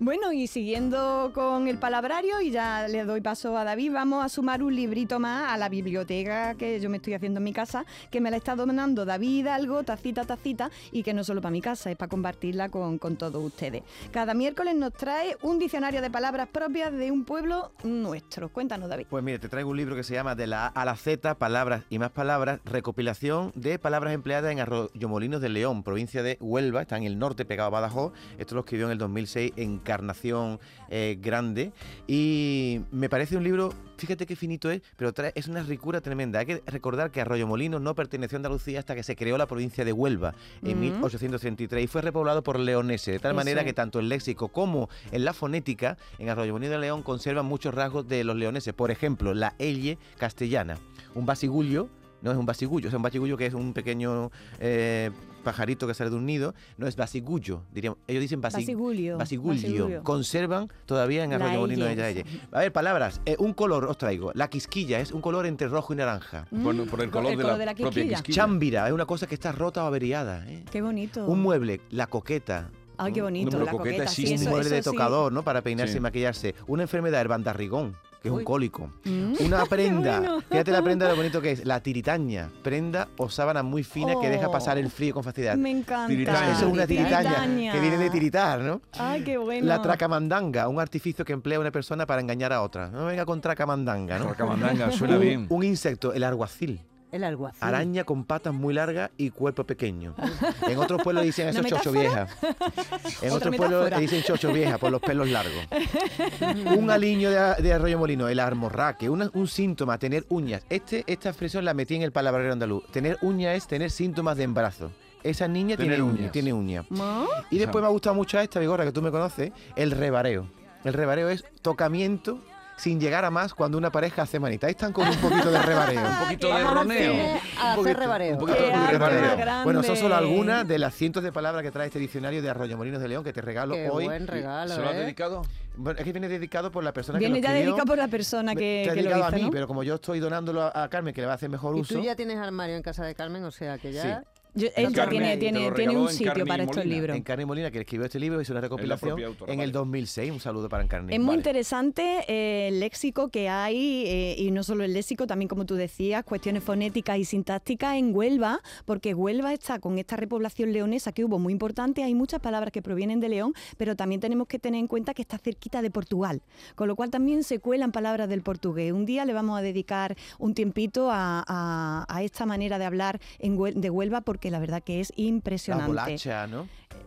Bueno, 0.00 0.32
y 0.32 0.46
siguiendo 0.46 1.30
con 1.34 1.68
el 1.68 1.78
palabrario, 1.78 2.40
y 2.40 2.50
ya 2.50 2.88
le 2.88 3.04
doy 3.04 3.20
paso 3.20 3.56
a 3.56 3.64
David, 3.64 3.92
vamos 3.92 4.24
a 4.24 4.28
sumar 4.28 4.62
un 4.62 4.74
librito 4.74 5.20
más 5.20 5.52
a 5.52 5.56
la 5.56 5.68
biblioteca 5.68 6.54
que 6.54 6.80
yo 6.80 6.90
me 6.90 6.96
estoy 6.96 7.14
haciendo 7.14 7.38
en 7.38 7.44
mi 7.44 7.52
casa, 7.52 7.84
que 8.10 8.20
me 8.20 8.30
la 8.30 8.36
está 8.36 8.56
donando 8.56 9.04
David 9.04 9.40
Hidalgo, 9.40 9.82
tacita 9.84 10.22
a 10.22 10.24
tacita, 10.24 10.70
y 10.90 11.02
que 11.02 11.14
no 11.14 11.22
solo 11.24 11.40
para 11.40 11.52
mi 11.52 11.60
casa, 11.60 11.90
es 11.90 11.96
para 11.96 12.08
compartirla 12.08 12.68
con, 12.68 12.98
con 12.98 13.16
todos 13.16 13.42
ustedes. 13.44 13.82
Cada 14.10 14.34
miércoles 14.34 14.74
nos 14.74 14.92
trae 14.92 15.36
un 15.42 15.58
diccionario 15.58 16.00
de 16.02 16.10
palabras 16.10 16.48
propias 16.48 16.92
de 16.92 17.10
un 17.10 17.24
pueblo 17.24 17.72
nuestro. 17.84 18.48
Cuéntanos, 18.48 18.88
David. 18.88 19.06
Pues 19.08 19.22
mire, 19.22 19.38
te 19.38 19.48
traigo 19.48 19.70
un 19.70 19.76
libro 19.76 19.94
que 19.94 20.02
se 20.02 20.14
llama 20.14 20.34
De 20.34 20.46
la 20.46 20.66
A 20.66 20.82
a 20.82 20.84
la 20.84 20.96
Z, 20.96 21.34
Palabras 21.36 21.84
y 21.92 21.98
más 21.98 22.10
palabras, 22.10 22.58
recopilación 22.64 23.52
de 23.54 23.78
palabras 23.78 24.14
empleadas 24.14 24.50
en 24.50 24.60
Arroyomolinos 24.60 25.42
de 25.42 25.50
León, 25.50 25.82
provincia 25.82 26.22
de 26.22 26.38
Huelva, 26.40 26.80
está 26.80 26.96
en 26.96 27.02
el 27.02 27.18
norte, 27.18 27.44
pegado 27.44 27.66
a 27.66 27.70
Badajoz. 27.70 28.14
Esto 28.38 28.54
lo 28.54 28.62
escribió 28.62 28.86
en 28.86 28.92
el 28.92 28.98
2006, 28.98 29.52
Encarnación 29.56 30.58
eh, 30.88 31.18
Grande. 31.20 31.70
Y 32.06 32.80
me 32.92 33.10
parece 33.10 33.36
un 33.36 33.44
libro, 33.44 33.74
fíjate 34.02 34.26
qué 34.26 34.34
finito 34.36 34.70
es, 34.70 34.82
pero 34.96 35.12
trae, 35.12 35.32
es 35.36 35.46
una 35.46 35.62
ricura 35.62 36.00
tremenda. 36.00 36.40
Hay 36.40 36.46
que 36.46 36.62
recordar 36.66 37.10
que 37.12 37.20
Arroyomolinos 37.20 37.80
no 37.80 37.94
perteneció 37.94 38.36
a 38.36 38.38
Andalucía 38.38 38.80
hasta 38.80 38.96
que 38.96 39.02
se 39.04 39.14
creó 39.14 39.38
la 39.38 39.46
provincia 39.46 39.84
de 39.84 39.92
Huelva 39.92 40.34
en 40.62 40.76
Mm. 40.76 40.80
1833 40.80 41.84
y 41.84 41.86
fue 41.86 42.02
repoblado 42.02 42.42
por 42.42 42.58
leoneses, 42.58 43.14
de 43.14 43.18
tal 43.20 43.32
Eso 43.32 43.36
manera 43.36 43.64
que 43.64 43.72
tanto 43.72 44.00
el 44.00 44.08
léxico 44.08 44.48
como 44.48 44.88
en 45.12 45.24
la 45.24 45.32
fonética, 45.32 45.96
en 46.18 46.28
Arroyomolinos 46.28 46.72
de 46.72 46.78
León 46.80 47.02
conservan 47.02 47.46
muchos 47.46 47.74
rasgos 47.74 48.08
de 48.08 48.24
los 48.24 48.36
leoneses. 48.36 48.74
Por 48.74 48.90
ejemplo, 48.90 49.34
la 49.34 49.54
elle 49.58 49.98
castellana. 50.18 50.78
Un 51.14 51.26
basigullo, 51.26 51.88
no 52.22 52.32
es 52.32 52.36
un 52.36 52.46
basigullo, 52.46 52.88
es 52.88 52.94
un 52.94 53.02
basigullo 53.02 53.36
que 53.36 53.46
es 53.46 53.54
un 53.54 53.72
pequeño 53.72 54.30
eh, 54.58 55.10
pajarito 55.42 55.86
que 55.86 55.94
sale 55.94 56.10
de 56.10 56.16
un 56.16 56.24
nido, 56.26 56.54
no 56.78 56.86
es 56.86 56.96
basigullo, 56.96 57.64
diríamos. 57.72 57.98
Ellos 58.06 58.20
dicen 58.22 58.40
basi- 58.40 58.54
Basigulio. 58.60 59.18
basigulio. 59.18 59.62
Basigulio. 59.62 60.02
Conservan 60.04 60.70
todavía 60.86 61.24
en 61.24 61.30
La 61.30 61.36
Arroyomolinos 61.36 61.86
de 61.86 61.92
elle. 61.92 62.10
elle. 62.20 62.24
A 62.52 62.60
ver, 62.60 62.72
palabras. 62.72 63.20
Eh, 63.26 63.36
un 63.38 63.52
color 63.52 63.84
os 63.86 63.98
traigo. 63.98 64.32
La 64.34 64.48
quisquilla 64.48 65.00
es 65.00 65.12
un 65.12 65.20
color 65.20 65.46
entre 65.46 65.68
rojo 65.68 65.92
y 65.92 65.96
naranja. 65.96 66.46
Por, 66.62 66.74
por 66.88 67.00
el 67.02 67.10
color, 67.10 67.32
El 67.32 67.38
de, 67.38 67.42
color 67.42 67.52
la 67.54 67.58
de 67.58 67.66
la 67.66 67.74
propia 67.74 67.90
quisquilla. 67.90 68.16
quisquilla. 68.16 68.34
Chámbira 68.42 68.86
es 68.88 68.92
una 68.92 69.06
cosa 69.06 69.26
que 69.26 69.34
está 69.34 69.52
rota 69.52 69.84
o 69.84 69.86
averiada. 69.86 70.44
¿eh? 70.48 70.64
Qué 70.70 70.80
bonito. 70.82 71.26
Un 71.26 71.40
mueble, 71.42 71.80
la 71.90 72.06
coqueta. 72.06 72.70
Ay, 72.98 73.12
qué 73.12 73.22
bonito. 73.22 73.58
la 73.58 73.70
coqueta 73.72 73.78
coqueta. 74.04 74.06
sí, 74.08 74.26
un 74.26 74.32
eso- 74.34 74.50
mueble 74.50 74.70
de 74.70 74.82
sí. 74.82 74.90
tocador, 74.90 75.32
¿no? 75.32 75.42
Para 75.42 75.62
peinarse 75.62 75.92
Sí. 75.94 75.98
y 75.98 76.00
maquillarse. 76.00 76.54
Una 76.68 76.82
enfermedad, 76.82 77.20
el 77.22 77.28
bandarrigón, 77.28 77.96
que 78.22 78.28
es 78.28 78.34
un 78.34 78.44
cólico. 78.44 78.90
Mm. 79.04 79.34
Una 79.44 79.64
prenda, 79.66 80.18
bueno. 80.20 80.40
fíjate 80.48 80.70
la 80.70 80.82
prenda 80.82 81.08
lo 81.08 81.16
bonito 81.16 81.40
que 81.42 81.50
es, 81.52 81.64
la 81.64 81.80
tiritaña, 81.80 82.50
prenda 82.62 83.08
o 83.16 83.28
sábana 83.28 83.62
muy 83.62 83.82
fina 83.82 84.14
que 84.20 84.28
deja 84.30 84.48
Oh. 84.48 84.52
pasar 84.52 84.78
el 84.78 84.90
frío 84.90 85.14
con 85.14 85.24
facilidad. 85.24 85.56
Me 85.56 85.70
encanta. 85.70 86.08
Tiritaña. 86.08 86.52
Eso 86.52 86.66
es 86.66 86.72
una 86.72 86.86
tiritaña, 86.86 87.20
Tiritaña. 87.30 87.72
que 87.72 87.80
viene 87.80 87.98
de 87.98 88.10
tiritar, 88.10 88.60
¿no? 88.60 88.80
Ay, 88.98 89.24
qué 89.24 89.36
bueno. 89.38 89.66
La 89.66 89.80
tracamandanga, 89.82 90.68
un 90.68 90.80
artificio 90.80 91.24
que 91.24 91.32
emplea 91.32 91.58
una 91.58 91.70
persona 91.70 92.06
para 92.06 92.20
engañar 92.20 92.52
a 92.52 92.62
otra. 92.62 92.88
No 92.88 93.06
venga 93.06 93.24
con 93.24 93.40
tracamandanga, 93.40 94.18
¿no? 94.18 94.26
Tracamandanga, 94.26 94.90
suena 94.92 95.14
un, 95.16 95.20
bien. 95.20 95.46
un 95.48 95.64
insecto, 95.64 96.12
el 96.12 96.22
alguacil. 96.24 96.80
El 97.12 97.24
alguacil. 97.24 97.58
Araña 97.60 98.04
con 98.04 98.24
patas 98.24 98.52
muy 98.54 98.72
largas 98.74 99.10
y 99.18 99.30
cuerpo 99.30 99.64
pequeño. 99.64 100.14
En 100.66 100.78
otros 100.78 101.02
pueblos 101.02 101.24
dicen 101.24 101.48
eso 101.48 101.60
¿Una 101.60 101.68
chocho 101.68 101.92
vieja. 101.92 102.26
En 103.22 103.32
otros 103.32 103.54
pueblos 103.54 103.90
dicen 103.98 104.22
chocho 104.22 104.52
vieja 104.52 104.78
por 104.78 104.90
los 104.90 105.00
pelos 105.00 105.28
largos. 105.28 105.66
un 106.76 106.90
aliño 106.90 107.30
de, 107.30 107.62
de 107.62 107.72
arroyo 107.72 107.98
molino, 107.98 108.28
el 108.28 108.40
armorraque, 108.40 109.08
una- 109.10 109.30
un 109.34 109.46
síntoma, 109.46 109.98
tener 109.98 110.24
uñas. 110.30 110.64
Este, 110.70 111.04
esta 111.06 111.28
expresión 111.28 111.64
la 111.64 111.74
metí 111.74 111.94
en 111.94 112.02
el 112.02 112.12
palabrero 112.12 112.52
andaluz. 112.52 112.84
Tener 112.90 113.18
uña 113.22 113.54
es 113.54 113.66
tener 113.66 113.90
síntomas 113.90 114.36
de 114.36 114.44
embarazo. 114.44 114.90
Esa 115.22 115.46
niña 115.46 115.76
Tener 115.76 115.92
tiene 115.96 116.02
uña, 116.02 116.18
uñas. 116.20 116.32
tiene 116.32 116.52
uña. 116.52 116.84
¿No? 116.90 117.26
Y 117.50 117.58
después 117.58 117.80
me 117.82 117.86
ha 117.86 117.90
gustado 117.92 118.14
mucho 118.16 118.40
esta, 118.40 118.58
Vigorra, 118.58 118.84
que 118.84 118.90
tú 118.92 119.02
me 119.02 119.10
conoces, 119.10 119.52
el 119.76 119.92
rebareo. 119.92 120.48
El 120.82 120.94
rebareo 120.94 121.28
es 121.28 121.44
tocamiento 121.62 122.40
sin 122.82 122.98
llegar 122.98 123.24
a 123.24 123.30
más 123.30 123.54
cuando 123.54 123.78
una 123.78 123.92
pareja 123.92 124.22
hace 124.22 124.40
manita. 124.40 124.66
Ahí 124.66 124.72
están 124.72 124.92
con 124.92 125.06
un 125.06 125.16
poquito 125.18 125.52
de 125.52 125.62
rebareo. 125.62 126.00
Un 126.00 126.18
poquito 126.24 126.52
de 126.56 126.64
roneo. 126.64 127.12
cine 127.12 127.40
a 127.60 127.72
hacer 127.74 127.96
rebareo. 127.96 128.32
un 128.34 128.38
poquito 128.40 128.60
de 128.60 128.72
rebareo. 128.88 129.62
Bueno, 129.62 129.82
son 129.84 129.96
solo 129.96 130.16
algunas 130.16 130.66
de 130.66 130.78
las 130.80 130.92
cientos 130.92 131.22
de 131.22 131.30
palabras 131.30 131.62
que 131.62 131.70
trae 131.70 131.86
este 131.86 132.00
diccionario 132.00 132.42
de 132.42 132.50
Arroyo 132.50 132.76
Molinos 132.76 133.00
de 133.00 133.06
León 133.06 133.22
que 133.22 133.32
te 133.32 133.40
regalo 133.40 133.74
Qué 133.76 133.88
hoy. 133.88 134.06
buen 134.06 134.26
regalo, 134.26 134.74
¿Se 134.74 134.80
lo 134.80 134.88
has 134.88 134.96
¿eh? 134.96 134.98
dedicado? 134.98 135.42
Bueno, 135.76 135.96
es 136.00 136.04
que 136.04 136.12
viene 136.12 136.28
dedicado 136.28 136.72
por 136.72 136.82
la 136.82 136.92
persona 136.92 137.18
Viene 137.20 137.36
que 137.36 137.40
lo 137.40 137.46
ya 137.46 137.48
escribió. 137.50 137.70
dedicado 137.70 137.86
por 137.86 137.98
la 137.98 138.08
persona 138.08 138.54
que, 138.54 138.82
que 138.84 138.88
lo 138.88 138.94
dedicado 138.94 139.18
hizo, 139.20 139.28
a 139.28 139.30
mí, 139.30 139.42
¿no? 139.42 139.50
pero 139.52 139.66
como 139.68 139.82
yo 139.84 139.94
estoy 139.94 140.18
donándolo 140.18 140.62
a, 140.62 140.82
a 140.82 140.88
Carmen, 140.88 141.14
que 141.14 141.20
le 141.20 141.28
va 141.28 141.34
a 141.34 141.36
hacer 141.36 141.48
mejor 141.50 141.76
Y 141.76 141.80
uso. 141.82 141.94
tú 141.94 142.00
ya 142.02 142.16
tienes 142.16 142.36
armario 142.38 142.74
en 142.74 142.82
casa 142.82 143.04
de 143.06 143.14
Carmen, 143.14 143.44
o 143.44 143.50
sea 143.52 143.78
que 143.78 143.92
ya... 143.92 144.24
Yo- 144.54 144.68
él 144.76 144.92
ya 144.92 145.08
tiene, 145.08 145.36
tiene, 145.38 145.70
tiene 145.72 145.96
un 145.96 146.08
en 146.08 146.12
sitio 146.14 146.44
para 146.46 146.64
estos 146.64 146.84
libros. 146.84 147.16
Encarni 147.16 147.44
Molina, 147.46 147.70
que 147.70 147.80
escribió 147.80 148.04
este 148.06 148.20
libro, 148.20 148.40
hizo 148.40 148.52
una 148.52 148.60
recopilación 148.60 149.10
propia 149.12 149.26
autora, 149.28 149.52
en 149.52 149.60
el 149.60 149.66
vale. 149.72 149.78
2006. 149.78 150.30
Un 150.30 150.40
saludo 150.40 150.68
para 150.68 150.82
Encarni. 150.84 151.12
Es 151.14 151.18
muy 151.18 151.28
Vale. 151.28 151.38
interesante 151.38 152.24
eh, 152.28 152.68
el 152.68 152.80
léxico 152.80 153.28
que 153.28 153.48
hay, 153.48 154.04
eh, 154.06 154.34
y 154.38 154.50
no 154.50 154.62
solo 154.62 154.84
el 154.84 154.92
léxico, 154.92 155.26
también 155.26 155.48
como 155.48 155.64
tú 155.64 155.74
decías, 155.74 156.22
cuestiones 156.24 156.62
fonéticas 156.62 157.18
y 157.18 157.24
sintácticas 157.24 157.96
en 157.96 158.14
Huelva, 158.14 158.60
porque 158.84 159.14
Huelva 159.14 159.52
está 159.54 159.78
con 159.78 159.98
esta 159.98 160.16
repoblación 160.16 160.72
leonesa 160.72 161.12
que 161.12 161.24
hubo 161.24 161.38
muy 161.38 161.52
importante, 161.52 162.02
hay 162.02 162.14
muchas 162.14 162.40
palabras 162.40 162.72
que 162.72 162.82
provienen 162.82 163.20
de 163.20 163.30
León, 163.30 163.54
pero 163.78 163.96
también 163.96 164.20
tenemos 164.20 164.48
que 164.48 164.58
tener 164.58 164.78
en 164.80 164.86
cuenta 164.86 165.14
que 165.14 165.22
está 165.22 165.38
cerquita 165.38 165.80
de 165.82 165.90
Portugal, 165.90 166.42
con 166.74 166.88
lo 166.88 166.96
cual 166.96 167.10
también 167.10 167.42
se 167.42 167.58
cuelan 167.58 167.90
palabras 167.92 168.28
del 168.28 168.42
portugués. 168.42 168.92
Un 168.92 169.06
día 169.06 169.24
le 169.24 169.32
vamos 169.32 169.58
a 169.58 169.62
dedicar 169.62 170.16
un 170.38 170.52
tiempito 170.54 171.10
a, 171.10 171.42
a- 171.46 172.04
a 172.08 172.22
esta 172.22 172.44
manera 172.44 172.78
de 172.78 172.84
hablar 172.84 173.20
en 173.38 173.56
de 173.80 173.90
Huelva, 173.90 174.20
porque 174.22 174.41
la 174.50 174.58
verdad 174.58 174.82
que 174.82 175.00
es 175.00 175.12
impresionante. 175.16 176.16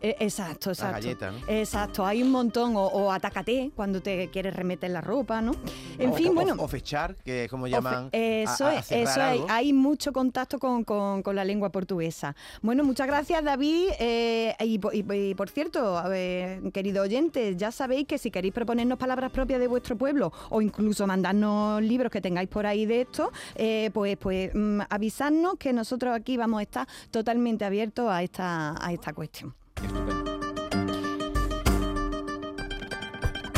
Eh, 0.02 0.16
exacto, 0.20 0.70
La 0.70 0.74
exacto. 0.74 0.94
galleta, 0.94 1.32
¿no? 1.32 1.38
Exacto, 1.48 2.06
hay 2.06 2.22
un 2.22 2.32
montón. 2.32 2.76
O, 2.76 2.86
o 2.86 3.12
atácate 3.12 3.72
cuando 3.76 4.02
te 4.02 4.30
quieres 4.30 4.56
remeter 4.56 4.92
la 4.92 5.02
ropa, 5.02 5.42
¿no? 5.42 5.54
En 5.98 6.12
O- 6.12 6.14
fin, 6.14 6.28
o- 6.30 6.34
bueno. 6.34 6.56
O 6.60 6.68
fechar, 6.68 7.16
que 7.16 7.46
es 7.46 7.50
como 7.50 7.68
llaman. 7.68 8.10
Eso 8.12 8.66
a- 8.66 8.70
a 8.70 8.76
es, 8.80 8.92
eso 8.92 9.10
es. 9.12 9.18
algo. 9.18 9.48
Hay 9.50 9.74
mucho 9.74 10.14
contacto 10.14 10.60
con, 10.60 10.84
con- 10.84 11.24
con 11.24 11.36
la 11.36 11.44
lengua 11.46 11.70
portuguesa. 11.72 12.36
Bueno, 12.62 12.84
muchas 12.84 13.08
gracias, 13.08 13.44
David. 13.44 13.90
eh, 14.00 14.56
y, 14.60 14.80
po- 14.80 14.92
y- 14.94 15.06
y, 15.12 15.36
por 15.36 15.50
cierto, 15.50 16.02
querido 16.74 17.04
oyente, 17.04 17.56
ya 17.56 17.72
sabéis 17.72 18.08
que 18.08 18.18
si 18.18 18.32
queréis 18.32 18.54
proponernos 18.54 18.98
palabras 18.98 19.32
propias 19.32 19.60
de 19.60 19.68
vuestro 19.68 19.96
pueblo 19.98 20.32
o 20.50 20.62
incluso 20.62 21.08
mandarnos 21.08 21.82
libros 21.82 22.12
que 22.12 22.22
tengáis 22.22 22.50
por 22.50 22.66
ahí 22.66 22.86
de 22.86 23.02
esto, 23.02 23.32
eh, 23.56 23.90
pues, 23.94 24.18
pues 24.18 24.52
mm, 24.54 24.82
avisadnos 24.90 25.56
que 25.58 25.74
nosotros 25.74 26.16
aquí 26.16 26.38
vamos 26.38 26.60
a 26.60 26.64
estar 26.64 26.88
totalmente 27.12 27.66
abiertos 27.66 28.10
a 28.10 28.22
esta, 28.24 28.76
a 28.86 28.92
esta 28.94 29.14
cuestión. 29.14 29.54
Estupendo. 29.86 30.36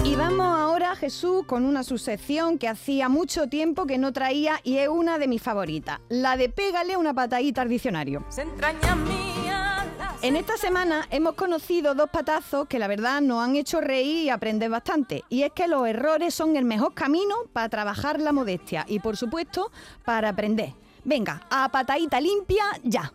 Y 0.07 0.15
vamos 0.15 0.47
ahora, 0.47 0.95
Jesús, 0.95 1.43
con 1.45 1.65
una 1.65 1.83
sucesión 1.83 2.57
que 2.57 2.69
hacía 2.69 3.09
mucho 3.09 3.47
tiempo 3.47 3.85
que 3.85 3.97
no 3.97 4.13
traía 4.13 4.61
y 4.63 4.77
es 4.77 4.87
una 4.87 5.17
de 5.17 5.27
mis 5.27 5.41
favoritas, 5.41 5.99
la 6.07 6.37
de 6.37 6.47
pégale 6.47 6.95
una 6.95 7.13
patadita 7.13 7.61
al 7.61 7.67
diccionario. 7.67 8.23
Se 8.29 8.43
entraña 8.43 8.95
mía 8.95 9.85
las 9.97 10.23
En 10.23 10.37
esta 10.37 10.55
semana 10.55 11.05
hemos 11.11 11.33
conocido 11.33 11.93
dos 11.93 12.09
patazos 12.09 12.67
que 12.69 12.79
la 12.79 12.87
verdad 12.87 13.19
nos 13.19 13.43
han 13.43 13.57
hecho 13.57 13.81
reír 13.81 14.23
y 14.23 14.29
aprender 14.29 14.69
bastante. 14.69 15.25
Y 15.27 15.43
es 15.43 15.51
que 15.51 15.67
los 15.67 15.85
errores 15.85 16.33
son 16.33 16.55
el 16.55 16.63
mejor 16.63 16.93
camino 16.93 17.35
para 17.51 17.67
trabajar 17.67 18.21
la 18.21 18.31
modestia 18.31 18.85
y 18.87 18.99
por 18.99 19.17
supuesto 19.17 19.71
para 20.05 20.29
aprender. 20.29 20.71
Venga, 21.03 21.41
a 21.49 21.69
patadita 21.69 22.21
limpia 22.21 22.63
ya. 22.81 23.11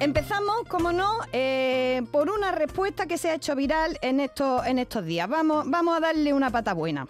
Empezamos, 0.00 0.62
como 0.68 0.92
no, 0.92 1.18
eh, 1.32 2.02
por 2.12 2.30
una 2.30 2.52
respuesta 2.52 3.06
que 3.06 3.18
se 3.18 3.30
ha 3.30 3.34
hecho 3.34 3.56
viral 3.56 3.98
en 4.00 4.20
estos, 4.20 4.64
en 4.64 4.78
estos 4.78 5.04
días. 5.04 5.28
Vamos, 5.28 5.68
vamos 5.68 5.96
a 5.96 6.00
darle 6.00 6.32
una 6.32 6.50
pata 6.50 6.72
buena. 6.72 7.08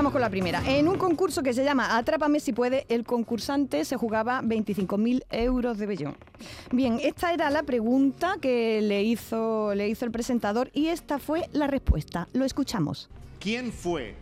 Vamos 0.00 0.12
con 0.12 0.22
la 0.22 0.30
primera. 0.30 0.62
En 0.66 0.88
un 0.88 0.96
concurso 0.96 1.42
que 1.42 1.52
se 1.52 1.62
llama 1.62 1.98
Atrápame 1.98 2.40
si 2.40 2.54
puede, 2.54 2.86
el 2.88 3.04
concursante 3.04 3.84
se 3.84 3.98
jugaba 3.98 4.40
25.000 4.40 5.24
euros 5.30 5.76
de 5.76 5.84
bellón. 5.84 6.16
Bien, 6.72 6.98
esta 7.02 7.34
era 7.34 7.50
la 7.50 7.64
pregunta 7.64 8.36
que 8.40 8.80
le 8.80 9.02
hizo, 9.02 9.74
le 9.74 9.90
hizo 9.90 10.06
el 10.06 10.10
presentador 10.10 10.70
y 10.72 10.86
esta 10.86 11.18
fue 11.18 11.50
la 11.52 11.66
respuesta. 11.66 12.28
Lo 12.32 12.46
escuchamos. 12.46 13.10
¿Quién 13.40 13.72
fue 13.72 14.14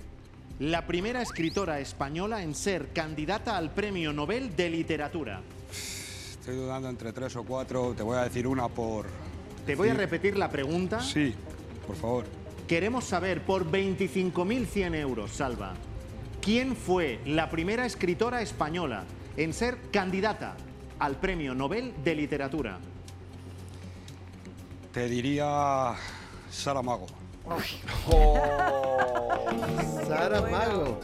la 0.59 0.85
primera 0.85 1.23
escritora 1.23 1.79
española 1.79 2.43
en 2.43 2.57
ser 2.57 2.89
candidata 2.93 3.57
al 3.57 3.71
Premio 3.71 4.13
Nobel 4.13 4.57
de 4.57 4.71
Literatura? 4.71 5.43
Estoy 5.71 6.57
dudando 6.57 6.89
entre 6.89 7.13
tres 7.13 7.37
o 7.37 7.45
cuatro. 7.45 7.95
Te 7.97 8.03
voy 8.03 8.17
a 8.17 8.25
decir 8.25 8.49
una 8.49 8.67
por. 8.67 9.07
Te 9.65 9.77
voy 9.77 9.91
a 9.91 9.95
repetir 9.95 10.37
la 10.37 10.51
pregunta. 10.51 11.01
Sí, 11.01 11.33
por 11.87 11.95
favor. 11.95 12.25
Queremos 12.69 13.05
saber 13.05 13.41
por 13.47 13.65
25.100 13.71 14.95
euros, 14.97 15.31
Salva, 15.31 15.73
¿quién 16.43 16.77
fue 16.77 17.19
la 17.25 17.49
primera 17.49 17.87
escritora 17.87 18.43
española 18.43 19.05
en 19.39 19.55
ser 19.55 19.79
candidata 19.91 20.55
al 20.99 21.17
Premio 21.17 21.55
Nobel 21.55 21.95
de 22.05 22.15
Literatura? 22.15 22.79
Te 24.93 25.09
diría. 25.09 25.95
Saramago. 26.51 27.07
Sara 30.07 30.43
Mago. 30.43 31.01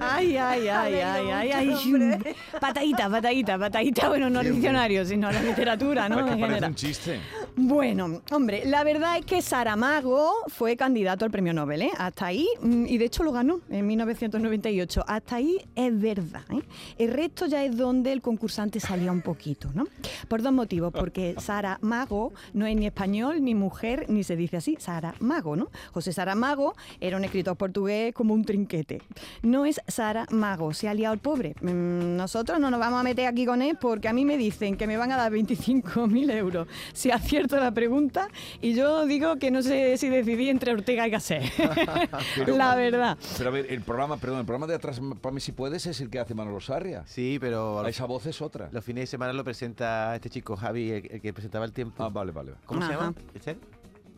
Ay, 0.00 0.36
ay, 0.36 0.68
ay, 0.68 0.94
ay, 0.94 1.30
ay, 1.30 1.52
ay. 1.52 2.34
Patadita, 2.60 3.08
patadita, 3.08 3.58
patadita. 3.58 4.08
Bueno, 4.08 4.30
no 4.30 4.38
al 4.40 4.52
diccionario, 4.52 5.04
sino 5.04 5.32
la 5.32 5.42
literatura, 5.42 6.08
¿no? 6.08 6.16
Parece 6.16 6.36
general. 6.38 6.70
un 6.70 6.74
chiste. 6.76 7.20
Bueno, 7.56 8.20
hombre, 8.32 8.64
la 8.64 8.82
verdad 8.82 9.16
es 9.16 9.24
que 9.24 9.40
Saramago 9.40 10.32
fue 10.48 10.76
candidato 10.76 11.24
al 11.24 11.30
premio 11.30 11.52
Nobel, 11.54 11.82
¿eh? 11.82 11.90
Hasta 11.96 12.26
ahí, 12.26 12.48
mm, 12.60 12.86
y 12.86 12.98
de 12.98 13.04
hecho 13.04 13.22
lo 13.22 13.30
ganó 13.30 13.60
en 13.70 13.86
1998. 13.86 15.04
Hasta 15.06 15.36
ahí 15.36 15.58
es 15.76 16.00
verdad, 16.00 16.42
¿eh? 16.50 16.62
El 16.98 17.12
resto 17.12 17.46
ya 17.46 17.64
es 17.64 17.76
donde 17.76 18.10
el 18.10 18.22
concursante 18.22 18.80
salía 18.80 19.12
un 19.12 19.22
poquito, 19.22 19.70
¿no? 19.72 19.86
Por 20.26 20.42
dos 20.42 20.52
motivos, 20.52 20.92
porque 20.92 21.36
Saramago 21.38 22.32
no 22.54 22.66
es 22.66 22.74
ni 22.74 22.86
español, 22.86 23.44
ni 23.44 23.54
mujer, 23.54 24.06
ni 24.08 24.24
se 24.24 24.34
dice 24.34 24.56
así, 24.56 24.76
Saramago, 24.80 25.54
¿no? 25.54 25.70
José 25.92 26.12
Saramago 26.12 26.74
era 27.00 27.16
un 27.16 27.22
escritor 27.22 27.56
portugués 27.56 28.12
como 28.14 28.34
un 28.34 28.44
trinquete. 28.44 29.00
No 29.42 29.64
es 29.64 29.80
Saramago, 29.86 30.72
se 30.74 30.88
ha 30.88 30.94
liado 30.94 31.14
el 31.14 31.20
pobre. 31.20 31.54
Mm, 31.60 32.16
Nosotros 32.16 32.58
no 32.58 32.68
nos 32.68 32.80
vamos 32.80 32.98
a 33.00 33.04
meter 33.04 33.28
aquí 33.28 33.46
con 33.46 33.62
él 33.62 33.78
porque 33.80 34.08
a 34.08 34.12
mí 34.12 34.24
me 34.24 34.36
dicen 34.36 34.76
que 34.76 34.88
me 34.88 34.96
van 34.96 35.12
a 35.12 35.16
dar 35.16 35.30
25.000 35.30 36.32
euros 36.32 36.66
si 36.92 37.12
acierto 37.12 37.43
la 37.52 37.72
pregunta 37.72 38.28
y 38.60 38.74
yo 38.74 39.06
digo 39.06 39.36
que 39.36 39.50
no 39.50 39.62
sé 39.62 39.96
si 39.98 40.08
decidí 40.08 40.48
entre 40.50 40.72
Ortega 40.72 41.06
y 41.06 41.10
Gasset. 41.10 41.42
la 42.46 42.74
verdad. 42.74 43.18
Pero 43.38 43.50
a 43.50 43.52
ver, 43.52 43.66
el 43.70 43.80
programa, 43.82 44.16
perdón, 44.16 44.40
el 44.40 44.46
programa 44.46 44.66
de 44.66 44.74
atrás, 44.74 45.00
para 45.20 45.34
mí 45.34 45.40
si 45.40 45.52
puedes, 45.52 45.86
es 45.86 46.00
el 46.00 46.10
que 46.10 46.18
hace 46.18 46.34
Manolo 46.34 46.60
Sarria. 46.60 47.04
Sí, 47.06 47.38
pero 47.40 47.86
Esa 47.86 48.06
voz 48.06 48.26
es 48.26 48.40
otra. 48.42 48.68
los 48.72 48.84
fines 48.84 49.02
de 49.02 49.06
semana 49.06 49.32
lo 49.32 49.44
presenta 49.44 50.14
este 50.14 50.30
chico 50.30 50.56
Javi, 50.56 50.90
el, 50.90 51.08
el 51.10 51.20
que 51.20 51.32
presentaba 51.32 51.64
el 51.64 51.72
tiempo. 51.72 52.02
Ah, 52.02 52.08
vale, 52.08 52.32
vale. 52.32 52.52
¿Cómo 52.66 52.80
se 52.80 52.92
Ajá. 52.92 52.94
llama? 53.04 53.14
¿Este? 53.34 53.56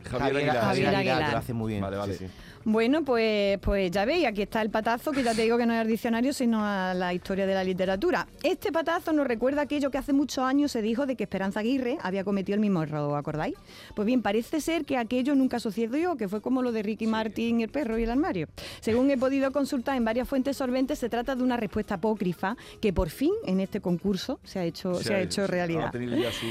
Javier 0.05 0.37
Aguilar. 0.37 0.57
Javier 0.61 0.95
Aguilar. 0.95 1.25
que 1.27 1.33
lo 1.33 1.39
hace 1.39 1.53
muy 1.53 1.73
bien. 1.73 1.83
Vale, 1.83 1.97
vale. 1.97 2.15
sí, 2.17 2.27
sí. 2.27 2.33
Bueno, 2.69 3.05
pues, 3.05 3.61
pues 3.61 3.93
ya 3.93 4.05
veis, 4.05 4.27
aquí 4.27 4.43
está 4.43 4.61
el 4.61 4.71
patazo, 4.71 5.13
que 5.13 5.23
ya 5.23 5.33
te 5.35 5.43
digo 5.43 5.57
que 5.57 5.67
no 5.67 5.73
es 5.73 5.79
al 5.79 5.87
diccionario, 5.87 6.33
sino 6.33 6.67
a 6.67 6.95
la 6.95 7.15
historia 7.15 7.47
de 7.47 7.55
la 7.55 7.63
literatura. 7.63 8.27
Este 8.43 8.73
patazo 8.73 9.13
nos 9.13 9.25
recuerda 9.25 9.63
aquello 9.63 9.93
que 9.93 9.99
hace 9.99 10.13
muchos 10.13 10.43
años 10.43 10.73
se 10.73 10.83
dijo 10.83 11.07
de 11.07 11.15
que 11.15 11.23
Esperanza 11.23 11.61
Aguirre 11.61 11.97
había 12.03 12.25
cometido 12.25 12.55
el 12.55 12.61
mismo 12.61 12.83
error, 12.83 13.13
¿os 13.13 13.17
acordáis? 13.17 13.55
Pues 13.95 14.05
bien, 14.05 14.21
parece 14.21 14.61
ser 14.61 14.85
que 14.85 14.97
aquello 14.97 15.37
nunca 15.37 15.61
sucedió, 15.61 16.17
que 16.17 16.27
fue 16.27 16.41
como 16.41 16.61
lo 16.61 16.73
de 16.73 16.83
Ricky 16.83 17.07
Martin, 17.07 17.61
el 17.61 17.69
perro 17.69 18.01
y 18.01 18.03
el 18.03 18.11
armario. 18.11 18.49
Según 18.81 19.13
he 19.13 19.17
podido 19.17 19.53
consultar 19.53 19.97
en 19.97 20.05
varias 20.05 20.29
fuentes 20.29 20.57
solventes, 20.57 20.99
se 20.99 21.09
trata 21.09 21.37
de 21.37 21.45
una 21.45 21.57
respuesta 21.57 21.95
apócrifa 21.95 22.57
que 22.81 22.93
por 22.93 23.11
fin 23.11 23.31
en 23.47 23.61
este 23.61 23.81
concurso 23.81 24.41
se 24.43 24.59
ha 24.59 24.65
hecho, 24.65 24.97
se 24.97 25.15
ha 25.15 25.21
hecho 25.21 25.47
realidad. 25.47 25.93
Ya 25.93 26.33
su... 26.33 26.47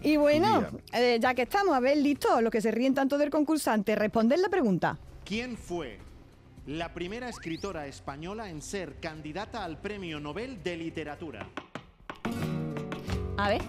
Y 0.00 0.16
bueno, 0.16 0.64
eh, 0.94 1.18
ya 1.20 1.34
que 1.34 1.42
estamos, 1.42 1.74
a 1.74 1.80
ver, 1.80 1.98
listo, 1.98 2.40
los 2.40 2.50
que 2.50 2.62
se 2.62 2.70
ríen 2.70 2.94
tanto 2.94 3.18
del 3.18 3.28
concursante, 3.28 3.94
responder 3.94 4.38
la 4.38 4.48
pregunta. 4.48 4.98
¿Quién 5.30 5.56
fue 5.56 5.98
la 6.66 6.92
primera 6.92 7.28
escritora 7.28 7.86
española 7.86 8.50
en 8.50 8.60
ser 8.60 8.98
candidata 8.98 9.64
al 9.64 9.80
Premio 9.80 10.18
Nobel 10.18 10.60
de 10.64 10.76
Literatura? 10.76 11.48
A 13.36 13.48
ver, 13.48 13.62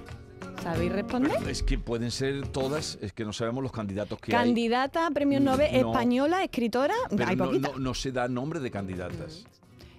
¿sabéis 0.64 0.92
responder? 0.92 1.34
Pero 1.38 1.52
es 1.52 1.62
que 1.62 1.78
pueden 1.78 2.10
ser 2.10 2.48
todas, 2.48 2.98
es 3.04 3.14
que 3.14 3.24
no 3.26 3.32
sabemos 3.32 3.62
los 3.62 3.72
candidatos 3.72 4.20
que 4.20 4.36
hay. 4.36 4.44
Candidata 4.44 5.06
a 5.06 5.12
premio 5.12 5.40
Nobel 5.40 5.72
No. 5.84 5.92
española, 5.92 6.44
escritora, 6.44 6.96
Pero 7.12 7.28
hay 7.30 7.36
no, 7.36 7.46
poquitas. 7.46 7.74
no- 7.74 7.78
no 7.80 7.94
se 7.94 8.12
da 8.12 8.28
nombre 8.28 8.60
de 8.60 8.72
candidatas. 8.72 9.46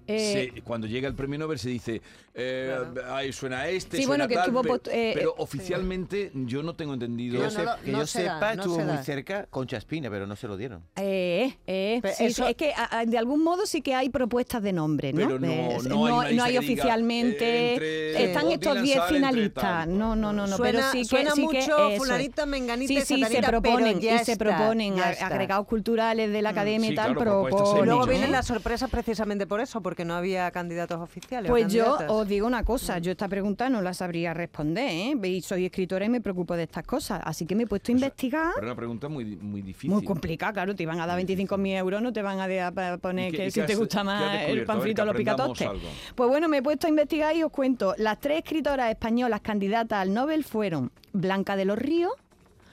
Eh, 0.07 0.53
Se- 0.55 0.63
cuando 0.63 0.87
llega 0.87 1.09
el 1.09 1.15
premio 1.15 1.39
Nobel 1.39 1.59
se 1.59 1.69
dice, 1.69 2.03
eh, 2.35 2.77
ahí 3.11 3.33
suena 3.33 3.69
este, 3.69 3.99
Sí, 3.99 4.05
suena 4.05 4.25
bueno, 4.25 4.29
que 4.29 4.35
tal, 4.35 4.57
estuvo 4.57 4.77
eh, 4.91 5.13
pero 5.15 5.31
eh, 5.31 5.35
oficialmente 5.39 6.31
yo 6.35 6.63
no 6.63 6.75
tengo 6.75 6.95
entendido. 6.95 7.41
Que 7.43 7.51
yo, 7.51 7.59
No, 7.59 7.65
no 7.65 7.83
que 7.83 7.93
no 7.93 7.99
yo 8.01 8.07
se 8.07 8.23
da, 8.25 8.35
sepa, 8.35 8.55
no 8.55 8.63
estuvo 8.63 8.77
se 8.77 8.85
muy 8.85 8.97
da. 8.97 9.03
cerca 9.05 9.47
Concha 9.51 9.77
Espina, 9.77 10.11
pero 10.11 10.27
no 10.27 10.37
se 10.37 10.49
lo 10.49 10.57
dieron. 10.57 10.83
eh, 10.97 11.57
eh, 11.67 11.99
Pero 12.03 12.15
sí, 12.15 12.25
eso- 12.25 12.47
es 12.49 12.57
que 12.57 12.73
a- 12.73 12.99
a- 13.01 13.05
de 13.07 13.19
algún 13.19 13.43
modo 13.45 13.67
sí 13.67 13.81
que 13.83 13.95
hay 13.95 14.09
propuestas 14.11 14.63
de 14.63 14.73
nombre, 14.73 15.13
¿no? 15.13 15.19
Pero 15.27 15.39
no- 15.39 15.47
Eh, 15.47 15.79
no 15.83 16.07
hay 16.17 16.33
diga, 16.53 16.61
oficialmente. 16.61 17.45
eh, 17.45 17.73
entre- 17.75 18.25
están 18.25 18.51
estos 18.51 18.73
Dylan 18.73 18.85
10 18.85 18.97
sale 18.97 19.17
entre 19.17 19.31
finalistas. 19.31 19.87
No, 19.89 20.17
no, 20.17 20.33
no, 20.33 20.47
no. 20.47 20.57
Suena- 20.57 20.79
pero 20.79 20.91
sí 20.93 20.99
que, 20.99 21.05
suena 21.05 21.31
sí 21.33 21.47
que 21.49 21.59
mucho 21.61 21.91
fulanita, 21.99 22.47
menganita 22.47 22.89
Sí, 22.93 23.01
sí, 23.03 23.25
se 23.25 23.31
pero 23.41 23.49
proponen 23.63 24.01
ya 24.01 24.17
y 24.21 24.25
se 24.25 24.37
proponen 24.37 24.99
agregados 24.99 25.67
culturales 25.67 26.33
de 26.33 26.43
la 26.43 26.51
academia 26.51 26.89
Sí, 26.89 26.93
y 26.93 26.97
tal, 26.97 27.15
claro, 27.15 27.45
pero 27.49 27.77
hay 27.81 27.85
luego 27.87 28.07
vienen 28.07 28.33
las 28.33 28.47
sorpresas 28.47 28.91
precisamente 28.91 29.47
por 29.47 29.61
eso, 29.61 29.81
porque 29.93 30.07
no 30.07 30.15
había 30.15 30.51
candidatos 30.53 30.99
oficiales. 31.03 31.51
Pues 31.51 31.71
yo 31.71 31.99
os 32.09 32.27
digo 32.27 32.47
una 32.47 32.65
cosa, 32.65 32.99
yo 32.99 33.11
esta 33.11 33.29
pregunta 33.29 33.69
no 33.69 33.83
la 33.83 33.93
sabría 33.93 34.33
responder, 34.33 34.89
¿eh? 34.91 35.29
Y 35.29 35.43
soy 35.43 35.67
escritora 35.67 36.07
y 36.07 36.09
me 36.09 36.23
preocupo 36.23 36.57
de 36.57 36.63
estas 36.63 36.85
cosas, 36.85 37.21
así 37.23 37.45
que 37.45 37.55
me 37.55 37.65
he 37.65 37.67
puesto 37.67 37.93
a 37.93 37.95
investigar. 37.95 38.53
Pero 38.55 38.69
una 38.69 38.75
pregunta 38.75 39.11
muy, 39.11 39.37
muy 39.37 39.61
difícil. 39.61 39.91
Muy 39.91 40.03
complicada, 40.03 40.55
claro, 40.55 40.75
te 40.75 40.83
iban 40.85 40.99
a 40.99 41.07
dar 41.07 41.19
25.000 41.21 41.77
euros, 41.77 42.01
no 42.01 42.11
te 42.11 42.23
van 42.23 42.41
a 42.41 42.97
poner 42.97 43.35
¿Y 43.35 43.37
qué- 43.37 43.45
que 43.45 43.51
si 43.51 43.61
te 43.61 43.75
gusta 43.75 44.03
más 44.03 44.45
el 44.49 44.65
panfrito 44.65 45.03
o 45.03 45.05
los 45.05 45.15
picatostes. 45.15 45.69
algo. 45.69 45.87
Pues 46.15 46.27
bueno, 46.31 46.49
me 46.49 46.57
he 46.59 46.63
puesto 46.63 46.87
a 46.87 46.91
investigar 46.91 47.37
y 47.37 47.43
os 47.43 47.53
cuento. 47.53 47.95
Las 47.99 48.19
tres 48.19 48.39
escritoras 48.39 48.89
españolas 48.89 49.43
candidatas 49.43 49.99
al 50.01 50.15
Nobel 50.15 50.43
fueron 50.43 50.91
Blanca 51.13 51.55
de 51.55 51.67
los 51.67 51.77
Ríos, 51.79 52.13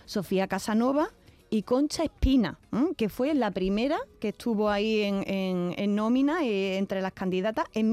Sofía 0.05 0.47
Casanova 0.47 1.09
y 1.51 1.63
Concha 1.63 2.03
Espina, 2.03 2.59
que 2.97 3.09
fue 3.09 3.33
la 3.33 3.49
primera 3.51 3.97
que 4.19 4.29
estuvo 4.29 4.69
ahí 4.69 5.01
en, 5.01 5.23
en- 5.27 5.73
en 5.77 5.95
nómina 5.95 6.43
eh, 6.45 6.77
entre 6.77 7.01
las 7.01 7.13
candidatas 7.13 7.65
en 7.73 7.89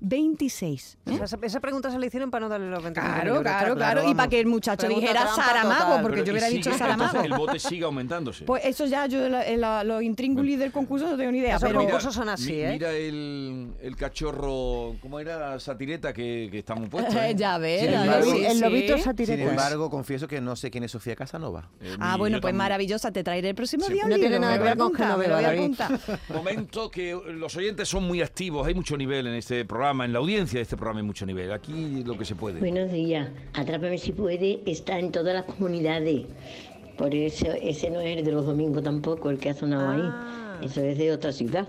1926. 0.00 0.98
¿eh? 1.06 1.10
O 1.12 1.16
sea, 1.16 1.24
esa, 1.24 1.38
esa 1.42 1.60
pregunta 1.60 1.90
se 1.90 1.98
le 1.98 2.06
hicieron 2.06 2.30
para 2.30 2.42
no 2.44 2.48
darle 2.48 2.70
los 2.70 2.82
25 2.82 3.14
Claro, 3.14 3.28
euros, 3.30 3.42
claro, 3.42 3.74
claro. 3.74 4.08
Y 4.10 4.14
para 4.14 4.28
que 4.28 4.40
el 4.40 4.46
muchacho 4.46 4.86
Pregunta 4.86 5.00
dijera 5.08 5.24
trampa 5.24 5.42
Saramago, 5.44 5.84
total. 5.84 6.02
porque 6.02 6.14
Pero, 6.16 6.26
yo 6.26 6.32
hubiera 6.32 6.46
sigue, 6.48 6.58
dicho 6.58 6.70
entonces 6.70 6.96
Saramago. 6.96 7.24
El 7.24 7.34
bote 7.38 7.58
sigue 7.58 7.84
aumentándose. 7.84 8.44
Pues 8.44 8.64
eso 8.64 8.86
ya, 8.86 9.06
yo 9.06 9.28
la- 9.28 9.44
la- 9.56 9.84
los 9.84 10.02
intríngulis 10.02 10.58
del 10.58 10.72
concurso 10.72 11.08
no 11.10 11.16
tengo 11.16 11.32
ni 11.32 11.38
idea. 11.38 11.56
Esos 11.56 11.68
Pero, 11.68 11.80
concursos 11.80 12.14
son 12.14 12.28
así, 12.28 12.52
mi- 12.52 12.58
¿eh? 12.60 12.70
Mira 12.72 12.90
el, 12.92 13.72
el 13.82 13.96
cachorro, 13.96 14.96
¿cómo 15.00 15.18
era? 15.20 15.58
Satireta 15.60 16.12
que, 16.12 16.48
que 16.50 16.58
está 16.58 16.74
muy 16.74 16.88
puesto. 16.88 17.12
¿eh? 17.20 17.34
ya 17.36 17.58
ves, 17.58 17.80
Sin 17.80 17.90
sí, 18.36 18.44
el 18.44 18.52
sí. 18.56 18.60
lobito 18.60 18.94
Sin 18.94 19.02
satireta. 19.04 19.42
embargo, 19.50 19.90
confieso 19.90 20.28
que 20.28 20.40
no 20.40 20.56
sé 20.56 20.70
quién 20.70 20.84
es 20.84 20.90
Sofía 20.92 21.16
Casanova. 21.16 21.70
Eh, 21.80 21.96
Ah, 22.00 22.16
bueno, 22.16 22.40
pues 22.44 22.54
maravillosa. 22.54 23.12
Te 23.12 23.22
traeré 23.24 23.50
el 23.50 23.54
próximo 23.54 23.84
Sí. 23.86 23.92
día 23.94 24.04
un 24.04 24.10
No 24.10 24.16
tiene 24.16 24.38
nada 24.38 24.52
me 24.52 24.58
que 24.58 24.64
lo 25.12 25.18
ver 25.18 25.30
voy 25.32 25.44
a 25.44 25.48
con. 25.48 25.88
Momento 26.34 26.90
que 26.90 27.18
los 27.34 27.56
oyentes 27.56 27.88
son 27.88 28.04
muy 28.04 28.22
activos, 28.22 28.66
hay 28.66 28.74
mucho 28.74 28.96
nivel 28.96 29.26
en 29.26 29.34
este 29.34 29.64
programa, 29.64 30.04
en 30.04 30.12
la 30.12 30.18
audiencia 30.20 30.58
de 30.58 30.62
este 30.62 30.76
programa 30.76 31.00
hay 31.00 31.06
mucho 31.06 31.26
nivel. 31.26 31.52
Aquí 31.52 32.02
lo 32.04 32.16
que 32.16 32.24
se 32.24 32.34
puede. 32.34 32.60
Buenos 32.60 32.90
días. 32.92 33.28
Atrápame 33.54 33.98
si 33.98 34.12
puede 34.12 34.60
está 34.66 34.98
en 34.98 35.10
todas 35.12 35.34
las 35.34 35.44
comunidades. 35.44 36.26
Por 36.96 37.14
eso 37.14 37.46
ese 37.60 37.90
no 37.90 38.00
es 38.00 38.16
el 38.18 38.24
de 38.24 38.32
los 38.32 38.46
domingos 38.46 38.82
tampoco, 38.84 39.30
el 39.30 39.38
que 39.38 39.50
ha 39.50 39.54
sonado 39.54 39.88
Ah. 39.88 40.58
ahí. 40.60 40.66
Eso 40.66 40.80
es 40.80 40.96
de 40.96 41.10
otra 41.12 41.32
ciudad. 41.32 41.66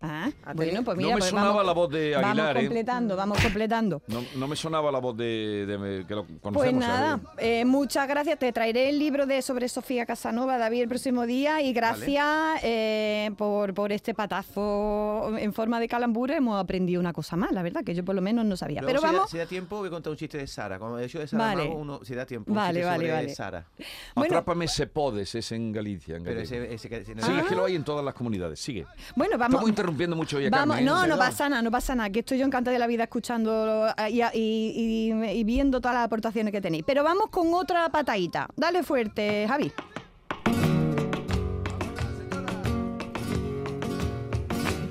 Ah, 0.00 0.30
Ah, 0.44 0.52
bueno, 0.54 0.84
pues 0.84 0.98
no 0.98 1.06
me 1.08 1.12
pues 1.14 1.24
sonaba 1.26 1.48
vamos, 1.48 1.66
la 1.66 1.72
voz 1.72 1.90
de 1.90 2.14
Aguilar, 2.14 2.36
Vamos 2.36 2.50
¿eh? 2.62 2.66
completando, 2.66 3.16
vamos 3.16 3.38
completando. 3.42 4.02
No, 4.08 4.22
no 4.36 4.46
me 4.46 4.54
sonaba 4.54 4.92
la 4.92 4.98
voz 4.98 5.16
de, 5.16 5.64
de- 5.66 6.06
que 6.06 6.14
lo 6.14 6.26
conocemos. 6.40 6.52
Pues 6.52 6.70
¿sabes? 6.70 6.76
nada, 6.86 7.20
eh, 7.38 7.64
muchas 7.64 8.06
gracias. 8.06 8.38
Te 8.38 8.52
traeré 8.52 8.90
el 8.90 8.98
libro 8.98 9.26
de 9.26 9.40
sobre 9.42 9.68
Sofía 9.68 10.04
Casanova, 10.04 10.58
David, 10.58 10.82
el 10.82 10.88
próximo 10.88 11.24
día. 11.26 11.62
Y 11.62 11.72
gracias 11.72 12.60
eh, 12.62 13.30
por, 13.38 13.72
por 13.74 13.90
este 13.90 14.12
patazo 14.14 15.36
en 15.38 15.52
forma 15.52 15.80
de 15.80 15.88
calambur. 15.88 16.30
Hemos 16.30 16.60
aprendido 16.62 17.00
una 17.00 17.12
cosa 17.12 17.36
más, 17.36 17.52
la 17.52 17.62
verdad, 17.62 17.82
que 17.84 17.94
yo 17.94 18.04
por 18.04 18.14
lo 18.14 18.22
menos 18.22 18.44
no 18.44 18.56
sabía. 18.56 18.82
Luego, 18.82 18.88
Pero 18.88 19.00
si, 19.00 19.06
da, 19.06 19.12
vamos. 19.12 19.30
si 19.30 19.38
da 19.38 19.46
tiempo, 19.46 19.78
voy 19.78 19.88
a 19.88 19.90
contar 19.90 20.10
un 20.10 20.16
chiste 20.16 20.38
de 20.38 20.46
Sara. 20.46 20.78
Como 20.78 20.98
he 20.98 21.04
hecho 21.04 21.18
de 21.18 21.26
Vale. 21.32 21.68
Uno, 21.68 22.00
si 22.04 22.14
da 22.14 22.24
tiempo, 22.26 22.50
un 22.50 22.56
Vale, 22.56 22.80
chiste 22.80 22.86
vale, 22.86 22.98
sobre 23.06 23.12
vale. 23.12 23.34
Sara. 23.34 23.66
Bueno. 24.14 24.34
Atrápame 24.36 24.68
se 24.68 24.86
podes, 24.86 25.34
es 25.34 25.52
en 25.52 25.72
Galicia. 25.72 26.16
En 26.16 26.24
Pero 26.24 26.40
gallego. 26.40 26.64
ese, 26.64 26.74
ese 26.74 26.88
que- 26.88 26.96
ese 26.98 27.14
no- 27.14 27.22
Sí, 27.26 27.32
es 27.38 27.44
que 27.46 27.54
lo 27.54 27.64
hay 27.64 27.74
en 27.76 27.84
todas 27.84 28.04
las 28.04 28.14
comunidades. 28.14 28.60
Sigue. 28.60 28.86
Bueno, 29.14 29.36
vamos. 29.38 29.54
Estamos 29.54 29.68
interrumpiendo 29.86 30.16
mucho 30.16 30.36
hoy 30.38 30.46
a 30.46 30.50
Vamos, 30.50 30.76
Carmen, 30.76 30.84
no, 30.84 31.06
no 31.06 31.16
pasa 31.16 31.48
nada, 31.48 31.62
no 31.62 31.70
pasa 31.70 31.94
nada, 31.94 32.10
que 32.10 32.20
estoy 32.20 32.38
yo 32.38 32.46
encantada 32.46 32.72
de 32.72 32.78
la 32.78 32.86
vida 32.86 33.04
escuchando 33.04 33.86
y, 34.10 34.20
y- 34.20 35.12
y- 35.12 35.30
y 35.30 35.44
viendo 35.44 35.80
todas 35.80 35.94
las 35.96 36.04
aportaciones 36.04 36.52
que 36.52 36.60
tenéis. 36.60 36.82
Pero 36.86 37.04
vamos 37.04 37.26
con 37.30 37.54
otra 37.54 37.88
patadita. 37.88 38.48
Dale 38.56 38.82
fuerte, 38.82 39.46
Javi. 39.48 39.72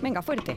Venga, 0.02 0.22
fuerte. 0.22 0.56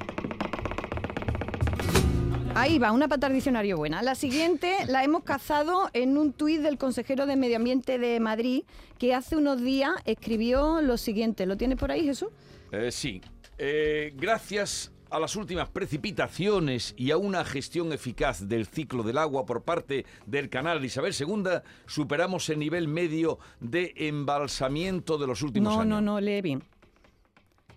Ahí 2.55 2.79
va, 2.79 2.93
una 2.93 3.07
patada 3.09 3.33
diccionario 3.33 3.77
buena. 3.77 4.03
La 4.03 4.15
siguiente 4.15 4.75
la 4.89 5.05
hemos 5.05 5.23
cazado 5.23 5.89
en 5.93 6.19
un 6.19 6.33
tuit 6.33 6.61
del 6.61 6.77
consejero 6.77 7.25
de 7.27 7.37
Medio 7.37 7.57
Ambiente 7.57 7.99
de 7.99 8.19
Madrid, 8.21 8.65
que 8.99 9.15
hace 9.15 9.37
unos 9.37 9.61
días 9.63 9.93
escribió 10.07 10.81
lo 10.81 10.97
siguiente. 10.97 11.47
¿Lo 11.47 11.57
tienes 11.57 11.79
por 11.79 11.93
ahí, 11.93 12.05
Jesús? 12.05 12.29
Eh, 12.73 12.91
sí. 12.91 13.23
Eh, 13.59 14.13
gracias 14.17 14.93
a 15.11 15.19
las 15.19 15.37
últimas 15.37 15.69
precipitaciones 15.71 16.95
y 16.97 17.11
a 17.11 17.17
una 17.17 17.45
gestión 17.45 17.93
eficaz 17.93 18.47
del 18.49 18.67
ciclo 18.67 19.03
del 19.03 19.19
agua 19.19 19.47
por 19.47 19.63
parte 19.63 20.05
del 20.27 20.49
canal 20.51 20.85
Isabel 20.85 21.15
II, 21.19 21.61
superamos 21.87 22.49
el 22.51 22.59
nivel 22.59 22.89
medio 22.89 23.39
de 23.61 23.95
embalsamiento 23.97 25.17
de 25.19 25.27
los 25.27 25.43
últimos 25.43 25.75
No, 25.75 25.81
años. 25.81 25.89
no, 25.89 26.01
no, 26.01 26.21
lee 26.21 26.43
bien. 26.43 26.63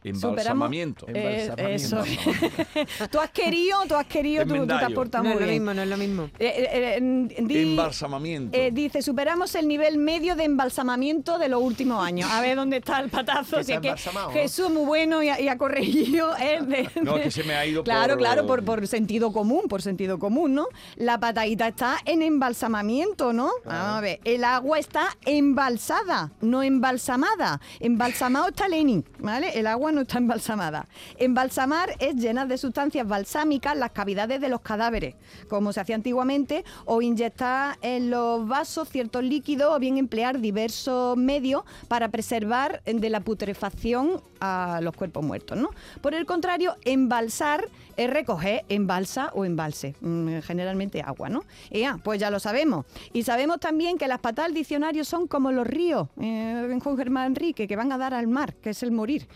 Embalsamamiento. 0.03 1.05
Eh, 1.09 1.45
eso. 1.45 1.53
Embalsamamiento. 1.57 3.07
tú 3.11 3.19
has 3.19 3.29
querido, 3.31 3.77
tú 3.87 3.95
has 3.95 4.05
querido, 4.07 4.45
tú, 4.45 4.55
tú 4.65 4.77
te 4.79 4.89
portado 4.93 5.23
No 5.23 5.29
es 5.31 5.35
muy 5.35 5.41
lo 5.43 5.49
bien. 5.49 5.61
mismo, 5.61 5.73
no 5.73 5.81
es 5.83 5.87
lo 5.87 5.97
mismo. 5.97 6.23
Eh, 6.39 6.53
eh, 6.57 6.97
eh, 6.97 7.41
di- 7.43 7.61
Embalsamamiento. 7.71 8.57
eh, 8.57 8.71
dice, 8.71 9.01
superamos 9.01 9.53
el 9.55 9.67
nivel 9.67 9.97
medio 9.97 10.35
de 10.35 10.43
embalsamamiento 10.45 11.37
de 11.37 11.49
los 11.49 11.61
últimos 11.61 12.03
años. 12.03 12.29
A 12.31 12.41
ver 12.41 12.55
dónde 12.55 12.77
está 12.77 12.99
el 12.99 13.09
patazo. 13.09 13.57
Que 13.57 13.63
Si 13.63 13.71
está 13.73 13.93
es 13.93 14.03
que. 14.03 14.33
Jesús 14.33 14.69
muy 14.71 14.85
bueno 14.85 15.21
y 15.23 15.29
ha, 15.29 15.39
y 15.39 15.47
ha 15.47 15.57
corregido. 15.57 16.35
eh, 16.41 16.59
de- 16.61 16.89
No, 17.01 17.17
es 17.17 17.23
que 17.23 17.31
se 17.31 17.43
me 17.43 17.53
ha 17.55 17.65
ido 17.65 17.83
Claro, 17.83 18.13
por- 18.13 18.17
claro, 18.19 18.47
por, 18.47 18.63
por 18.65 18.87
sentido 18.87 19.31
común, 19.31 19.63
por 19.69 19.81
sentido 19.81 20.19
común, 20.19 20.53
¿no? 20.55 20.67
La 20.95 21.19
patadita 21.19 21.67
está 21.67 21.97
en 22.05 22.21
embalsamamiento, 22.21 23.33
¿no? 23.33 23.49
Vamos 23.65 23.97
a 23.97 24.01
ver, 24.01 24.19
el 24.23 24.43
agua 24.43 24.79
está 24.79 25.15
embalsada, 25.25 26.31
no 26.41 26.63
embalsamada. 26.63 27.59
Embalsamado 27.79 28.47
está 28.49 28.67
Lenin, 28.67 29.05
¿vale? 29.19 29.57
El 29.59 29.67
agua 29.67 29.90
no 29.91 30.01
está 30.01 30.17
embalsamada. 30.17 30.87
Embalsamar 31.17 31.95
es 31.99 32.15
llenar 32.15 32.47
de 32.47 32.57
sustancias 32.57 33.07
balsámicas 33.07 33.77
las 33.77 33.91
cavidades 33.91 34.41
de 34.41 34.49
los 34.49 34.61
cadáveres, 34.61 35.15
como 35.49 35.73
se 35.73 35.81
hacía 35.81 35.95
antiguamente, 35.95 36.63
o 36.85 37.01
inyectar 37.01 37.77
en 37.81 38.09
los 38.09 38.47
vasos 38.47 38.89
ciertos 38.89 39.23
líquidos 39.23 39.75
o 39.75 39.79
bien 39.79 39.97
emplear 39.97 40.39
diversos 40.39 41.17
medios 41.17 41.63
para 41.87 42.09
preservar 42.09 42.81
de 42.83 43.09
la 43.09 43.19
putrefacción 43.21 44.21
a 44.39 44.79
los 44.81 44.95
cuerpos 44.95 45.23
muertos, 45.23 45.57
¿no? 45.57 45.69
Por 46.01 46.13
el 46.13 46.25
contrario, 46.25 46.75
embalsar 46.83 47.67
es 47.95 48.09
recoger 48.09 48.65
en 48.69 48.87
balsa 48.87 49.31
o 49.33 49.45
embalse, 49.45 49.95
mm, 50.01 50.39
generalmente 50.39 51.01
agua, 51.01 51.29
¿no? 51.29 51.43
Y 51.69 51.81
ya, 51.81 51.99
pues 52.03 52.19
ya 52.19 52.31
lo 52.31 52.39
sabemos. 52.39 52.85
Y 53.13 53.23
sabemos 53.23 53.59
también 53.59 53.97
que 53.97 54.07
las 54.07 54.19
patas 54.19 54.45
del 54.45 54.55
diccionario 54.55 55.05
son 55.05 55.27
como 55.27 55.51
los 55.51 55.67
ríos, 55.67 56.07
eh, 56.19 56.79
con 56.83 56.97
Germán 56.97 57.27
Enrique, 57.27 57.67
que 57.67 57.75
van 57.75 57.91
a 57.91 57.97
dar 57.97 58.13
al 58.13 58.27
mar, 58.27 58.55
que 58.55 58.71
es 58.71 58.81
el 58.83 58.91
morir. 58.91 59.27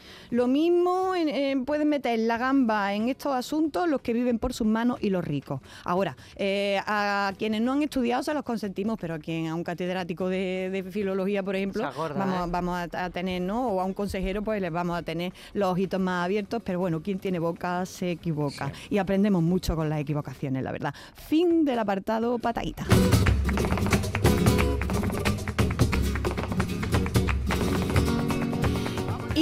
Mismo 0.48 1.16
en- 1.16 1.30
en- 1.30 1.66
pueden 1.66 1.90
meter 1.90 2.18
la 2.20 2.38
gamba 2.38 2.94
en 2.94 3.10
estos 3.10 3.34
asuntos 3.34 3.88
los 3.90 4.02
que 4.02 4.14
viven 4.14 4.40
por 4.40 4.54
sus 4.54 4.68
manos 4.68 4.98
y 5.02 5.10
los 5.10 5.24
ricos. 5.24 5.62
Ahora, 5.84 6.16
eh, 6.36 6.80
a 6.86 7.32
quienes 7.38 7.62
no 7.62 7.74
han 7.74 7.82
estudiado 7.84 8.24
se 8.24 8.34
los 8.34 8.44
consentimos, 8.44 8.98
pero 9.00 9.16
a 9.16 9.20
quien, 9.20 9.48
a 9.48 9.56
un 9.56 9.64
catedrático 9.64 10.30
de, 10.30 10.70
de 10.72 10.84
filología, 10.84 11.44
por 11.44 11.56
ejemplo, 11.56 11.84
vamos, 12.20 12.48
¿eh? 12.48 12.50
vamos 12.52 12.90
a, 12.94 13.06
a 13.06 13.10
tener, 13.10 13.42
¿no? 13.42 13.68
O 13.70 13.82
a 13.82 13.86
un 13.86 13.94
consejero, 13.94 14.44
pues 14.44 14.62
les 14.62 14.72
vamos 14.72 14.98
a 14.98 15.02
tener 15.02 15.34
los 15.54 15.72
ojitos 15.72 16.00
más 16.00 16.26
abiertos, 16.26 16.62
pero 16.64 16.80
bueno, 16.80 17.02
quien 17.02 17.20
tiene 17.20 17.40
boca 17.40 17.86
se 17.86 18.12
equivoca. 18.12 18.72
Y 18.90 18.98
aprendemos 18.98 19.42
mucho 19.44 19.76
con 19.76 19.90
las 19.90 20.00
equivocaciones, 20.00 20.64
la 20.64 20.72
verdad. 20.72 20.94
Fin 21.28 21.66
del 21.66 21.80
apartado 21.80 22.38
patadita. 22.40 22.86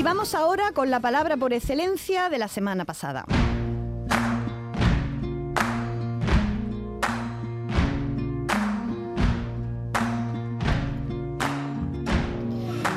Vamos 0.03 0.35
ahora 0.35 0.73
con 0.73 0.91
la 0.91 0.99
palabra 0.99 1.37
por 1.37 1.53
excelencia 1.53 2.29
de 2.29 2.37
la 2.37 2.49
semana 2.49 2.83
pasada. 2.83 3.23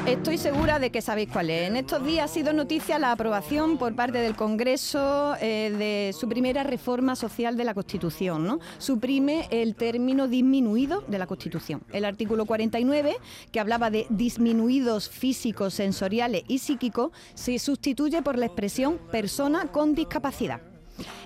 Estoy 0.06 0.38
segura 0.38 0.78
de 0.78 0.90
que 0.90 1.02
sabéis 1.02 1.30
cuál 1.32 1.50
es. 1.50 1.68
En 1.68 1.74
estos 1.74 2.06
días 2.06 2.30
ha 2.30 2.32
sido 2.32 2.52
noticia 2.52 2.96
la 3.00 3.10
aprobación 3.10 3.76
por 3.76 3.96
parte 3.96 4.18
del 4.18 4.36
Congreso 4.36 5.34
eh, 5.40 5.74
de 5.76 6.12
su 6.12 6.28
primera 6.28 6.62
reforma 6.62 7.16
social 7.16 7.56
de 7.56 7.64
la 7.64 7.74
Constitución. 7.74 8.46
¿no? 8.46 8.60
Suprime 8.78 9.48
el 9.50 9.74
término 9.74 10.28
disminuido 10.28 11.02
de 11.08 11.18
la 11.18 11.26
Constitución. 11.26 11.82
El 11.92 12.04
artículo 12.04 12.46
49, 12.46 13.16
que 13.50 13.58
hablaba 13.58 13.90
de 13.90 14.06
disminuidos 14.08 15.10
físicos, 15.10 15.74
sensoriales 15.74 16.44
y 16.46 16.58
psíquicos, 16.58 17.10
se 17.34 17.58
sustituye 17.58 18.22
por 18.22 18.38
la 18.38 18.46
expresión 18.46 19.00
persona 19.10 19.72
con 19.72 19.96
discapacidad. 19.96 20.75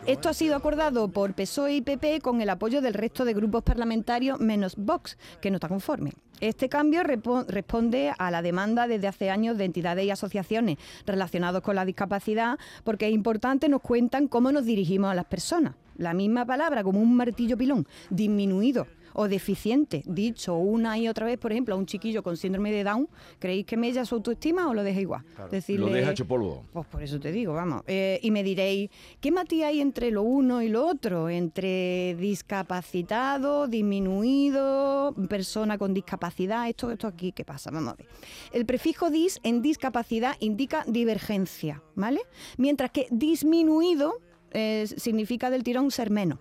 Esto 0.06 0.28
ha 0.28 0.35
sido 0.35 0.56
acordado 0.56 1.09
por 1.09 1.35
PSOE 1.35 1.76
y 1.76 1.80
PP 1.83 2.20
con 2.20 2.40
el 2.40 2.50
apoyo 2.50 2.80
del 2.80 2.94
resto 2.94 3.24
de 3.24 3.35
grupos 3.35 3.62
parlamentarios 3.62 4.40
menos 4.40 4.76
Vox, 4.76 5.18
que 5.40 5.50
no 5.50 5.56
está 5.56 5.68
conforme. 5.68 6.12
Este 6.40 6.70
cambio 6.70 7.02
responde 7.02 8.12
a 8.16 8.30
la 8.30 8.40
demanda 8.40 8.88
desde 8.88 9.09
hace 9.09 9.30
años 9.30 9.59
de 9.59 9.66
entidades 9.66 10.06
y 10.06 10.11
asociaciones 10.11 10.78
relacionados 11.04 11.62
con 11.62 11.76
la 11.76 11.85
discapacidad, 11.85 12.59
porque 12.83 13.09
es 13.09 13.12
importante 13.12 13.68
nos 13.68 13.83
cuentan 13.83 14.26
cómo 14.26 14.50
nos 14.50 14.64
dirigimos 14.64 15.11
a 15.11 15.14
las 15.14 15.26
personas. 15.26 15.74
La 15.98 16.14
misma 16.14 16.46
palabra 16.46 16.83
como 16.83 16.98
un 16.98 17.14
martillo 17.14 17.59
pilón, 17.59 17.87
disminuido 18.09 18.87
o 19.20 19.28
deficiente, 19.28 20.02
dicho 20.06 20.56
una 20.56 20.96
y 20.96 21.06
otra 21.06 21.26
vez, 21.26 21.37
por 21.37 21.52
ejemplo, 21.52 21.74
a 21.74 21.78
un 21.78 21.85
chiquillo 21.85 22.22
con 22.22 22.38
síndrome 22.38 22.72
de 22.72 22.85
Down, 22.85 23.06
¿creéis 23.38 23.66
que 23.66 23.76
mella 23.76 24.06
su 24.06 24.14
autoestima 24.14 24.66
o 24.66 24.72
lo 24.72 24.83
deja 24.83 24.98
igual? 24.98 25.22
Lo 25.68 25.87
deja 25.88 26.12
hecho 26.12 26.26
polvo. 26.26 26.64
Pues 26.72 26.87
por 26.87 27.02
eso 27.02 27.20
te 27.20 27.30
digo, 27.30 27.52
vamos. 27.52 27.83
Eh, 27.87 28.18
y 28.22 28.30
me 28.30 28.42
diréis, 28.42 28.88
¿qué 29.20 29.30
matiz 29.30 29.64
hay 29.64 29.83
entre 29.83 30.11
lo 30.11 30.22
uno 30.22 30.62
y 30.62 30.70
lo 30.70 30.87
otro? 30.87 31.28
Entre 31.28 32.16
discapacitado, 32.18 33.68
disminuido, 33.68 35.14
persona 35.28 35.76
con 35.76 35.92
discapacidad, 35.92 36.66
esto, 36.70 36.90
esto 36.90 37.06
aquí, 37.06 37.33
¿qué 37.33 37.44
pasa? 37.44 37.70
Vamos 37.70 37.92
a 37.92 37.96
ver. 37.96 38.06
El 38.52 38.64
prefijo 38.64 39.11
dis 39.11 39.38
en 39.42 39.61
discapacidad 39.61 40.35
indica 40.40 40.83
divergencia, 40.87 41.83
¿vale? 41.94 42.22
Mientras 42.56 42.90
que 42.90 43.06
disminuido 43.11 44.14
eh, 44.52 44.86
significa 44.96 45.50
del 45.50 45.62
tirón 45.62 45.90
ser 45.90 46.10
menos. 46.10 46.38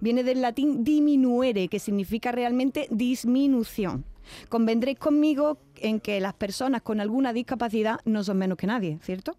Viene 0.00 0.24
del 0.24 0.40
latín 0.40 0.84
diminuere, 0.84 1.68
que 1.68 1.78
significa 1.78 2.32
realmente 2.32 2.88
disminución. 2.90 4.04
Convendréis 4.48 4.98
conmigo 4.98 5.58
en 5.76 6.00
que 6.00 6.20
las 6.20 6.34
personas 6.34 6.82
con 6.82 7.00
alguna 7.00 7.32
discapacidad 7.32 8.00
no 8.04 8.22
son 8.24 8.38
menos 8.38 8.56
que 8.56 8.66
nadie, 8.66 8.98
¿cierto? 9.02 9.36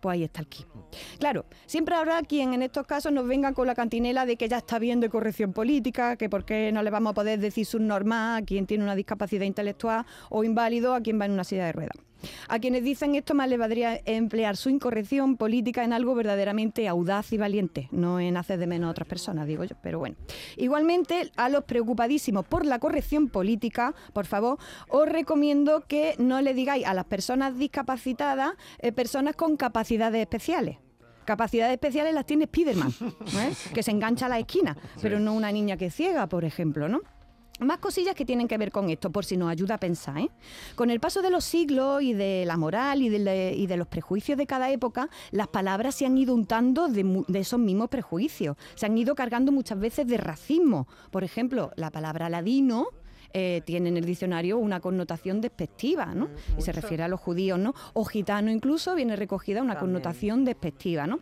Pues 0.00 0.14
ahí 0.14 0.24
está 0.24 0.40
el 0.40 0.48
kit. 0.48 0.66
Claro, 1.18 1.44
siempre 1.66 1.94
habrá 1.94 2.22
quien 2.22 2.54
en 2.54 2.62
estos 2.62 2.86
casos 2.86 3.12
nos 3.12 3.26
venga 3.26 3.52
con 3.52 3.66
la 3.66 3.74
cantinela 3.74 4.26
de 4.26 4.36
que 4.36 4.48
ya 4.48 4.58
está 4.58 4.78
bien 4.78 5.00
de 5.00 5.08
corrección 5.08 5.52
política, 5.52 6.16
que 6.16 6.28
por 6.28 6.44
qué 6.44 6.72
no 6.72 6.82
le 6.82 6.90
vamos 6.90 7.10
a 7.10 7.14
poder 7.14 7.38
decir 7.38 7.66
subnormal 7.66 8.42
a 8.42 8.46
quien 8.46 8.66
tiene 8.66 8.84
una 8.84 8.94
discapacidad 8.94 9.44
intelectual 9.44 10.06
o 10.30 10.44
inválido 10.44 10.94
a 10.94 11.00
quien 11.00 11.20
va 11.20 11.26
en 11.26 11.32
una 11.32 11.44
silla 11.44 11.66
de 11.66 11.72
ruedas. 11.72 12.05
A 12.48 12.58
quienes 12.58 12.82
dicen 12.82 13.14
esto 13.14 13.34
más 13.34 13.48
les 13.48 13.58
valdría 13.58 14.00
emplear 14.04 14.56
su 14.56 14.70
incorrección 14.70 15.36
política 15.36 15.84
en 15.84 15.92
algo 15.92 16.14
verdaderamente 16.14 16.88
audaz 16.88 17.32
y 17.32 17.38
valiente, 17.38 17.88
no 17.92 18.20
en 18.20 18.36
hacer 18.36 18.58
de 18.58 18.66
menos 18.66 18.88
a 18.88 18.90
otras 18.90 19.08
personas, 19.08 19.46
digo 19.46 19.64
yo, 19.64 19.76
pero 19.82 19.98
bueno. 19.98 20.16
Igualmente, 20.56 21.30
a 21.36 21.48
los 21.48 21.64
preocupadísimos 21.64 22.44
por 22.46 22.64
la 22.64 22.78
corrección 22.78 23.28
política, 23.28 23.94
por 24.12 24.26
favor, 24.26 24.58
os 24.88 25.08
recomiendo 25.08 25.84
que 25.86 26.14
no 26.18 26.40
le 26.40 26.54
digáis 26.54 26.86
a 26.86 26.94
las 26.94 27.04
personas 27.04 27.58
discapacitadas 27.58 28.54
eh, 28.78 28.92
personas 28.92 29.36
con 29.36 29.56
capacidades 29.56 30.20
especiales. 30.20 30.78
Capacidades 31.24 31.72
especiales 31.72 32.14
las 32.14 32.24
tiene 32.24 32.44
Spiderman, 32.44 32.90
¿eh? 33.00 33.52
que 33.74 33.82
se 33.82 33.90
engancha 33.90 34.26
a 34.26 34.28
la 34.28 34.38
esquina, 34.38 34.76
pero 35.02 35.18
no 35.18 35.34
una 35.34 35.50
niña 35.50 35.76
que 35.76 35.90
ciega, 35.90 36.28
por 36.28 36.44
ejemplo, 36.44 36.88
¿no? 36.88 37.00
Más 37.60 37.78
cosillas 37.78 38.14
que 38.14 38.26
tienen 38.26 38.48
que 38.48 38.58
ver 38.58 38.70
con 38.70 38.90
esto, 38.90 39.10
por 39.10 39.24
si 39.24 39.38
nos 39.38 39.50
ayuda 39.50 39.76
a 39.76 39.78
pensar. 39.78 40.18
¿eh? 40.18 40.30
Con 40.74 40.90
el 40.90 41.00
paso 41.00 41.22
de 41.22 41.30
los 41.30 41.44
siglos 41.44 42.02
y 42.02 42.12
de 42.12 42.44
la 42.44 42.58
moral 42.58 43.00
y 43.00 43.08
de, 43.08 43.76
los 43.76 43.86
prejuicios 43.88 44.36
de 44.36 44.46
cada 44.46 44.70
época, 44.70 45.08
las 45.30 45.48
palabras 45.48 45.94
se 45.94 46.04
han 46.04 46.18
ido 46.18 46.34
untando 46.34 46.88
de, 46.88 47.24
de 47.26 47.38
esos 47.38 47.58
mismos 47.58 47.88
prejuicios. 47.88 48.56
Se 48.74 48.84
han 48.84 48.98
ido 48.98 49.14
cargando 49.14 49.52
muchas 49.52 49.78
veces 49.78 50.06
de 50.06 50.18
racismo. 50.18 50.86
Por 51.10 51.24
ejemplo, 51.24 51.70
la 51.76 51.90
palabra 51.90 52.28
ladino. 52.28 52.88
Eh, 53.38 53.60
tiene 53.66 53.90
en 53.90 53.98
el 53.98 54.06
diccionario 54.06 54.56
una 54.56 54.80
connotación 54.80 55.42
despectiva, 55.42 56.06
¿no? 56.14 56.30
y 56.56 56.62
se 56.62 56.72
refiere 56.72 57.02
a 57.02 57.08
los 57.08 57.20
judíos, 57.20 57.58
¿no? 57.58 57.74
O 57.92 58.06
gitano 58.06 58.50
incluso 58.50 58.94
viene 58.94 59.14
recogida 59.14 59.60
una 59.60 59.78
connotación 59.78 60.46
despectiva, 60.46 61.06
¿no? 61.06 61.20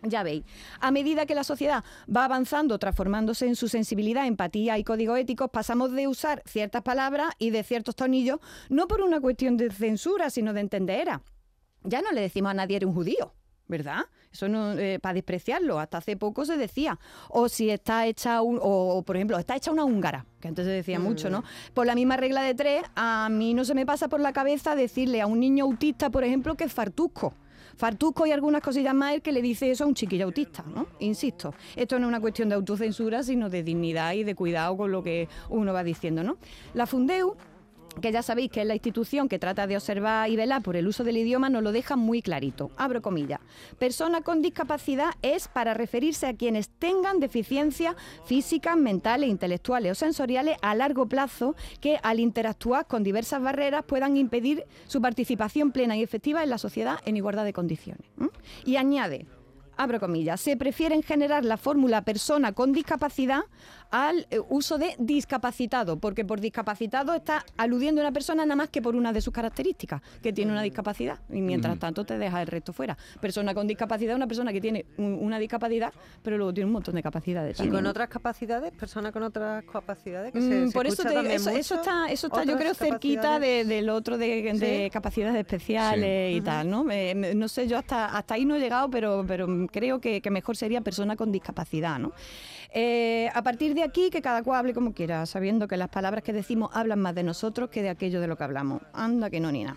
Ya 0.00 0.22
veis, 0.22 0.42
a 0.80 0.90
medida 0.90 1.26
que 1.26 1.34
la 1.34 1.44
sociedad 1.44 1.84
va 2.08 2.24
avanzando, 2.24 2.78
transformándose 2.78 3.46
en 3.46 3.56
su 3.56 3.68
sensibilidad, 3.68 4.26
empatía 4.26 4.78
y 4.78 4.84
código 4.84 5.16
éticos, 5.16 5.50
pasamos 5.50 5.92
de 5.92 6.08
usar 6.08 6.42
ciertas 6.46 6.80
palabras 6.80 7.34
y 7.38 7.50
de 7.50 7.62
ciertos 7.62 7.94
tonillos, 7.94 8.40
no 8.70 8.88
por 8.88 9.02
una 9.02 9.20
cuestión 9.20 9.58
de 9.58 9.70
censura, 9.70 10.30
sino 10.30 10.54
de 10.54 10.60
entendera. 10.60 11.20
Ya 11.84 12.00
no 12.00 12.10
le 12.12 12.22
decimos 12.22 12.52
a 12.52 12.54
nadie 12.54 12.76
eres 12.76 12.86
un 12.86 12.94
judío, 12.94 13.34
¿verdad? 13.68 14.06
Eso 14.32 14.48
no 14.48 14.74
para 15.02 15.14
despreciarlo. 15.14 15.80
Hasta 15.80 15.98
hace 15.98 16.16
poco 16.16 16.44
se 16.44 16.56
decía. 16.56 16.98
O 17.28 17.48
si 17.48 17.70
está 17.70 18.06
hecha 18.06 18.42
un, 18.42 18.58
o, 18.58 18.96
o, 18.96 19.02
por 19.02 19.16
ejemplo, 19.16 19.38
está 19.38 19.56
hecha 19.56 19.72
una 19.72 19.84
húngara, 19.84 20.24
que 20.40 20.48
antes 20.48 20.64
se 20.64 20.70
decía 20.70 21.00
mucho, 21.00 21.30
¿no? 21.30 21.42
Por 21.74 21.86
la 21.86 21.94
misma 21.94 22.16
regla 22.16 22.42
de 22.42 22.54
tres, 22.54 22.82
a 22.94 23.28
mí 23.28 23.54
no 23.54 23.64
se 23.64 23.74
me 23.74 23.84
pasa 23.84 24.08
por 24.08 24.20
la 24.20 24.32
cabeza 24.32 24.76
decirle 24.76 25.20
a 25.20 25.26
un 25.26 25.40
niño 25.40 25.64
autista, 25.64 26.10
por 26.10 26.22
ejemplo, 26.22 26.54
que 26.56 26.64
es 26.64 26.72
fartusco. 26.72 27.34
Fartusco 27.76 28.26
y 28.26 28.30
algunas 28.30 28.62
cosillas 28.62 28.94
más 28.94 29.14
el 29.14 29.22
que 29.22 29.32
le 29.32 29.40
dice 29.40 29.70
eso 29.70 29.84
a 29.84 29.86
un 29.86 29.94
chiquillo 29.94 30.26
autista, 30.26 30.62
¿no? 30.62 30.86
Insisto, 30.98 31.54
esto 31.76 31.98
no 31.98 32.06
es 32.06 32.08
una 32.08 32.20
cuestión 32.20 32.50
de 32.50 32.54
autocensura, 32.54 33.22
sino 33.22 33.48
de 33.48 33.62
dignidad 33.62 34.12
y 34.12 34.22
de 34.22 34.34
cuidado 34.34 34.76
con 34.76 34.92
lo 34.92 35.02
que 35.02 35.28
uno 35.48 35.72
va 35.72 35.82
diciendo, 35.82 36.22
¿no? 36.22 36.36
La 36.74 36.86
Fundeu 36.86 37.36
que 38.00 38.12
ya 38.12 38.22
sabéis 38.22 38.50
que 38.50 38.62
es 38.62 38.66
la 38.66 38.74
institución 38.74 39.28
que 39.28 39.38
trata 39.38 39.66
de 39.66 39.76
observar 39.76 40.30
y 40.30 40.36
velar 40.36 40.62
por 40.62 40.76
el 40.76 40.86
uso 40.86 41.04
del 41.04 41.16
idioma, 41.16 41.48
nos 41.50 41.62
lo 41.62 41.72
deja 41.72 41.96
muy 41.96 42.22
clarito. 42.22 42.70
Abro 42.76 43.02
comillas. 43.02 43.40
Persona 43.78 44.20
con 44.20 44.42
discapacidad 44.42 45.10
es 45.22 45.48
para 45.48 45.74
referirse 45.74 46.26
a 46.26 46.34
quienes 46.34 46.68
tengan 46.68 47.20
deficiencias 47.20 47.96
físicas, 48.24 48.76
mentales, 48.76 49.28
intelectuales 49.28 49.92
o 49.92 49.94
sensoriales 49.94 50.56
a 50.62 50.74
largo 50.74 51.06
plazo 51.06 51.54
que 51.80 51.98
al 52.02 52.20
interactuar 52.20 52.86
con 52.86 53.02
diversas 53.02 53.42
barreras 53.42 53.84
puedan 53.84 54.16
impedir 54.16 54.64
su 54.86 55.00
participación 55.00 55.72
plena 55.72 55.96
y 55.96 56.02
efectiva 56.02 56.42
en 56.42 56.50
la 56.50 56.58
sociedad 56.58 56.98
en 57.04 57.16
igualdad 57.16 57.44
de 57.44 57.52
condiciones. 57.52 58.06
Y 58.64 58.76
añade, 58.76 59.26
abro 59.76 59.98
comillas, 59.98 60.40
se 60.40 60.56
prefiere 60.56 61.00
generar 61.02 61.44
la 61.44 61.56
fórmula 61.56 62.02
persona 62.02 62.52
con 62.52 62.72
discapacidad 62.72 63.42
al 63.90 64.26
eh, 64.30 64.38
uso 64.48 64.78
de 64.78 64.94
discapacitado, 64.98 65.98
porque 65.98 66.24
por 66.24 66.40
discapacitado 66.40 67.14
está 67.14 67.44
aludiendo 67.56 68.00
a 68.00 68.04
una 68.04 68.12
persona 68.12 68.44
nada 68.44 68.56
más 68.56 68.68
que 68.68 68.80
por 68.82 68.94
una 68.96 69.12
de 69.12 69.20
sus 69.20 69.32
características, 69.32 70.00
que 70.22 70.32
tiene 70.32 70.52
una 70.52 70.62
discapacidad, 70.62 71.18
y 71.30 71.40
mientras 71.40 71.78
tanto 71.78 72.04
te 72.04 72.18
deja 72.18 72.40
el 72.40 72.46
resto 72.48 72.72
fuera. 72.72 72.96
Persona 73.20 73.54
con 73.54 73.66
discapacidad 73.66 74.12
es 74.12 74.16
una 74.16 74.26
persona 74.26 74.52
que 74.52 74.60
tiene 74.60 74.84
un- 74.96 75.18
una 75.20 75.38
discapacidad, 75.38 75.92
pero 76.22 76.36
luego 76.36 76.54
tiene 76.54 76.66
un 76.66 76.72
montón 76.72 76.94
de 76.94 77.02
capacidades. 77.02 77.58
Y 77.60 77.68
con 77.68 77.86
otras 77.86 78.08
capacidades, 78.08 78.72
personas 78.72 79.12
con 79.12 79.22
otras 79.22 79.64
capacidades 79.64 80.32
que 80.32 80.40
se, 80.40 80.60
Mm, 80.60 80.66
se 80.68 80.72
por 80.72 80.86
eso, 80.86 81.02
te 81.02 81.34
eso, 81.34 81.50
eso 81.50 81.74
está, 81.76 82.06
eso 82.10 82.26
está 82.28 82.44
yo 82.44 82.56
creo, 82.56 82.74
cerquita 82.74 83.38
de- 83.38 83.64
del 83.64 83.88
otro 83.90 84.18
de, 84.18 84.52
de 84.54 84.84
Sí. 84.84 84.90
capacidades 84.90 85.36
especiales 85.36 86.36
y 86.36 86.40
tal, 86.40 86.68
¿no? 86.70 86.84
Me- 86.84 87.14
me- 87.14 87.34
no 87.34 87.48
sé, 87.48 87.66
yo 87.66 87.78
hasta, 87.78 88.06
hasta 88.16 88.34
ahí 88.34 88.44
no 88.44 88.54
he 88.56 88.60
llegado, 88.60 88.90
pero, 88.90 89.24
pero 89.26 89.46
creo 89.70 90.00
que, 90.00 90.20
que 90.20 90.30
mejor 90.30 90.56
sería 90.56 90.80
persona 90.80 91.16
con 91.16 91.32
discapacidad, 91.32 91.98
¿no? 91.98 92.12
Eh, 92.72 93.28
a 93.34 93.42
partir 93.42 93.74
de 93.74 93.82
aquí, 93.82 94.10
que 94.10 94.22
cada 94.22 94.42
cual 94.42 94.60
hable 94.60 94.74
como 94.74 94.92
quiera, 94.94 95.26
sabiendo 95.26 95.66
que 95.66 95.76
las 95.76 95.88
palabras 95.88 96.22
que 96.22 96.32
decimos 96.32 96.70
hablan 96.72 97.00
más 97.00 97.14
de 97.14 97.24
nosotros 97.24 97.68
que 97.68 97.82
de 97.82 97.88
aquello 97.88 98.20
de 98.20 98.28
lo 98.28 98.36
que 98.36 98.44
hablamos. 98.44 98.82
Anda 98.92 99.28
que 99.28 99.40
no, 99.40 99.50
ni 99.50 99.64
nada. 99.64 99.76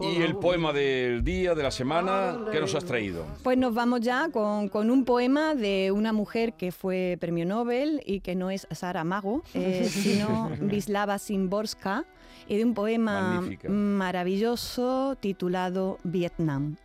Y 0.00 0.22
el 0.22 0.36
poema 0.36 0.72
del 0.72 1.24
día, 1.24 1.54
de 1.54 1.62
la 1.62 1.70
semana, 1.70 2.38
¿qué 2.52 2.60
nos 2.60 2.74
has 2.74 2.84
traído? 2.84 3.24
Pues 3.42 3.56
nos 3.56 3.74
vamos 3.74 4.00
ya 4.00 4.28
con, 4.30 4.68
con 4.68 4.90
un 4.90 5.04
poema 5.04 5.54
de 5.54 5.90
una 5.92 6.12
mujer 6.12 6.54
que 6.54 6.72
fue 6.72 7.16
premio 7.20 7.46
Nobel 7.46 8.02
y 8.04 8.20
que 8.20 8.34
no 8.34 8.50
es 8.50 8.66
Sara 8.70 9.04
Mago, 9.04 9.42
eh, 9.54 9.88
sino 9.90 10.50
Wisława 10.60 11.18
Szymborska, 11.18 12.04
y 12.48 12.56
de 12.56 12.64
un 12.64 12.74
poema 12.74 13.34
Magnífica. 13.36 13.68
maravilloso 13.68 15.16
titulado 15.20 15.98
Vietnam. 16.02 16.76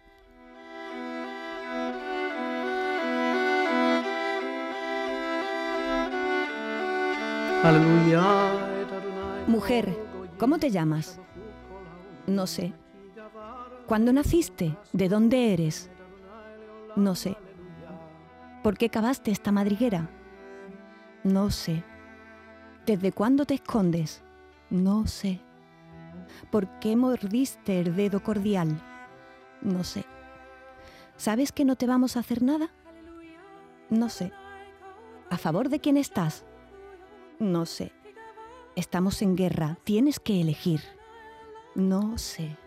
Mujer, 9.48 9.98
¿cómo 10.38 10.60
te 10.60 10.70
llamas? 10.70 11.20
No 12.28 12.46
sé. 12.46 12.74
¿Cuándo 13.88 14.14
naciste? 14.14 14.78
¿De 14.94 15.10
dónde 15.10 15.52
eres? 15.52 15.90
No 16.96 17.16
sé. 17.16 17.36
¿Por 18.62 18.78
qué 18.78 18.92
cavaste 18.92 19.32
esta 19.32 19.52
madriguera? 19.52 20.12
No 21.24 21.50
sé. 21.50 21.84
¿Desde 22.86 23.12
cuándo 23.12 23.46
te 23.46 23.56
escondes? 23.56 24.22
No 24.70 25.08
sé. 25.08 25.40
¿Por 26.52 26.68
qué 26.80 26.96
mordiste 26.96 27.80
el 27.80 27.96
dedo 27.96 28.22
cordial? 28.22 28.80
No 29.62 29.84
sé. 29.84 30.06
¿Sabes 31.18 31.52
que 31.52 31.66
no 31.66 31.76
te 31.76 31.88
vamos 31.88 32.16
a 32.16 32.20
hacer 32.20 32.44
nada? 32.44 32.70
No 33.90 34.10
sé. 34.10 34.32
¿A 35.32 35.38
favor 35.40 35.70
de 35.70 35.80
quién 35.80 35.98
estás? 35.98 36.46
No 37.40 37.66
sé. 37.66 37.92
Estamos 38.76 39.22
en 39.22 39.36
guerra. 39.36 39.78
Tienes 39.84 40.20
que 40.20 40.42
elegir. 40.42 40.82
No 41.76 42.18
sé. 42.18 42.58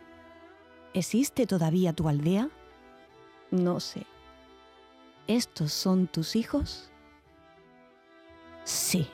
¿Existe 0.95 1.47
todavía 1.47 1.93
tu 1.93 2.09
aldea? 2.09 2.49
No 3.51 3.81
sé. 3.81 4.07
¿Estos 5.27 5.73
son 5.73 6.07
tus 6.07 6.37
hijos? 6.37 6.91
Sí. 8.65 9.09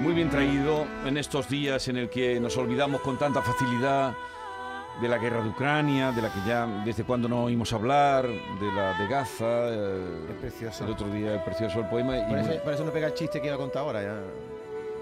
Muy 0.00 0.12
bien 0.12 0.28
traído 0.28 0.86
en 1.06 1.16
estos 1.16 1.48
días 1.48 1.88
en 1.88 1.96
el 1.96 2.10
que 2.10 2.38
nos 2.40 2.56
olvidamos 2.56 3.00
con 3.00 3.16
tanta 3.18 3.40
facilidad 3.40 4.14
de 5.00 5.08
la 5.08 5.18
guerra 5.18 5.42
de 5.42 5.48
Ucrania, 5.48 6.12
de 6.12 6.22
la 6.22 6.32
que 6.32 6.40
ya 6.46 6.66
desde 6.84 7.04
cuando 7.04 7.28
no 7.28 7.44
oímos 7.44 7.72
hablar, 7.72 8.26
de 8.26 8.72
la 8.76 8.92
de 8.98 9.06
Gaza. 9.08 9.68
eh, 9.70 10.26
Es 10.30 10.36
precioso. 10.36 10.84
El 10.84 10.90
otro 10.92 11.08
día, 11.08 11.34
el 11.34 11.42
precioso 11.42 11.80
el 11.80 11.88
poema. 11.88 12.18
y 12.18 12.20
Por 12.22 12.30
muy- 12.38 12.40
eso, 12.54 12.62
por 12.62 12.74
eso 12.74 12.84
no 12.84 12.90
pega 12.92 13.06
el 13.08 13.14
chiste 13.14 13.40
que 13.40 13.46
iba 13.46 13.56
a 13.56 13.58
contar 13.58 13.82
ahora, 13.82 14.02
ya 14.02 14.20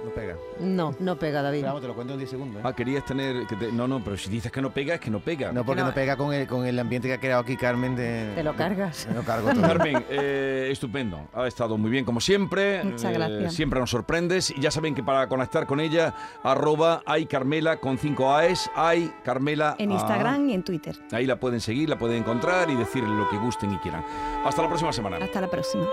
no 0.04 0.10
pega. 0.10 0.36
No, 0.60 0.94
no 0.98 1.16
pega, 1.16 1.42
David. 1.42 1.58
Pero 1.60 1.68
vamos, 1.68 1.82
te 1.82 1.88
lo 1.88 1.94
cuento 1.94 2.12
en 2.14 2.18
10 2.18 2.30
segundos. 2.30 2.58
¿eh? 2.58 2.66
Ah, 2.66 2.72
querías 2.74 3.04
tener... 3.04 3.46
que 3.46 3.56
te- 3.56 3.72
No, 3.72 3.86
no, 3.88 4.02
pero 4.02 4.16
si 4.16 4.28
dices 4.30 4.50
que 4.50 4.60
no 4.60 4.70
pega, 4.72 4.94
es 4.94 5.00
que 5.00 5.10
no 5.10 5.20
pega. 5.20 5.52
No, 5.52 5.64
porque 5.64 5.80
no- 5.82 5.88
no, 5.88 5.94
pega 5.94 6.16
con 6.16 6.32
el, 6.34 6.46
con 6.46 6.66
el 6.66 6.78
ambiente 6.78 7.08
que 7.08 7.14
ha 7.14 7.20
creado 7.20 7.42
aquí 7.42 7.56
Carmen 7.56 7.94
de... 7.96 8.32
Te 8.34 8.42
lo 8.42 8.54
cargas. 8.56 9.06
Me 9.08 9.14
lo 9.14 9.22
cargo 9.22 9.50
todo. 9.50 9.62
Carmen, 9.62 10.04
eh, 10.10 10.68
estupendo. 10.70 11.28
Ha 11.34 11.46
estado 11.46 11.76
muy 11.78 11.90
bien 11.90 12.04
como 12.04 12.20
siempre. 12.20 12.82
Muchas 12.84 13.04
Eh, 13.04 13.14
gracias. 13.14 13.54
siempre 13.54 13.78
nos 13.80 13.90
sorprendes. 13.90 14.50
Y 14.50 14.60
ya 14.60 14.70
saben 14.70 14.94
que 14.94 15.02
para 15.02 15.28
conectar 15.28 15.66
con 15.66 15.80
ella, 15.80 16.14
arroba 16.42 17.02
hay 17.06 17.26
Carmela 17.26 17.76
con 17.78 17.98
5 17.98 18.34
A's, 18.34 18.70
hay 18.74 19.12
Carmela. 19.24 19.76
En. 19.78 19.92
Instagram 19.92 20.48
y 20.48 20.54
en 20.54 20.62
Twitter. 20.64 20.96
Ahí 21.12 21.26
la 21.26 21.36
pueden 21.38 21.60
seguir, 21.60 21.88
la 21.88 21.98
pueden 21.98 22.18
encontrar 22.18 22.70
y 22.70 22.74
decirle 22.76 23.14
lo 23.14 23.28
que 23.28 23.36
gusten 23.38 23.72
y 23.72 23.76
quieran. 23.78 24.04
Hasta 24.44 24.62
la 24.62 24.68
próxima 24.68 24.92
semana. 24.92 25.18
Hasta 25.22 25.40
la 25.40 25.48
próxima. 25.48 25.84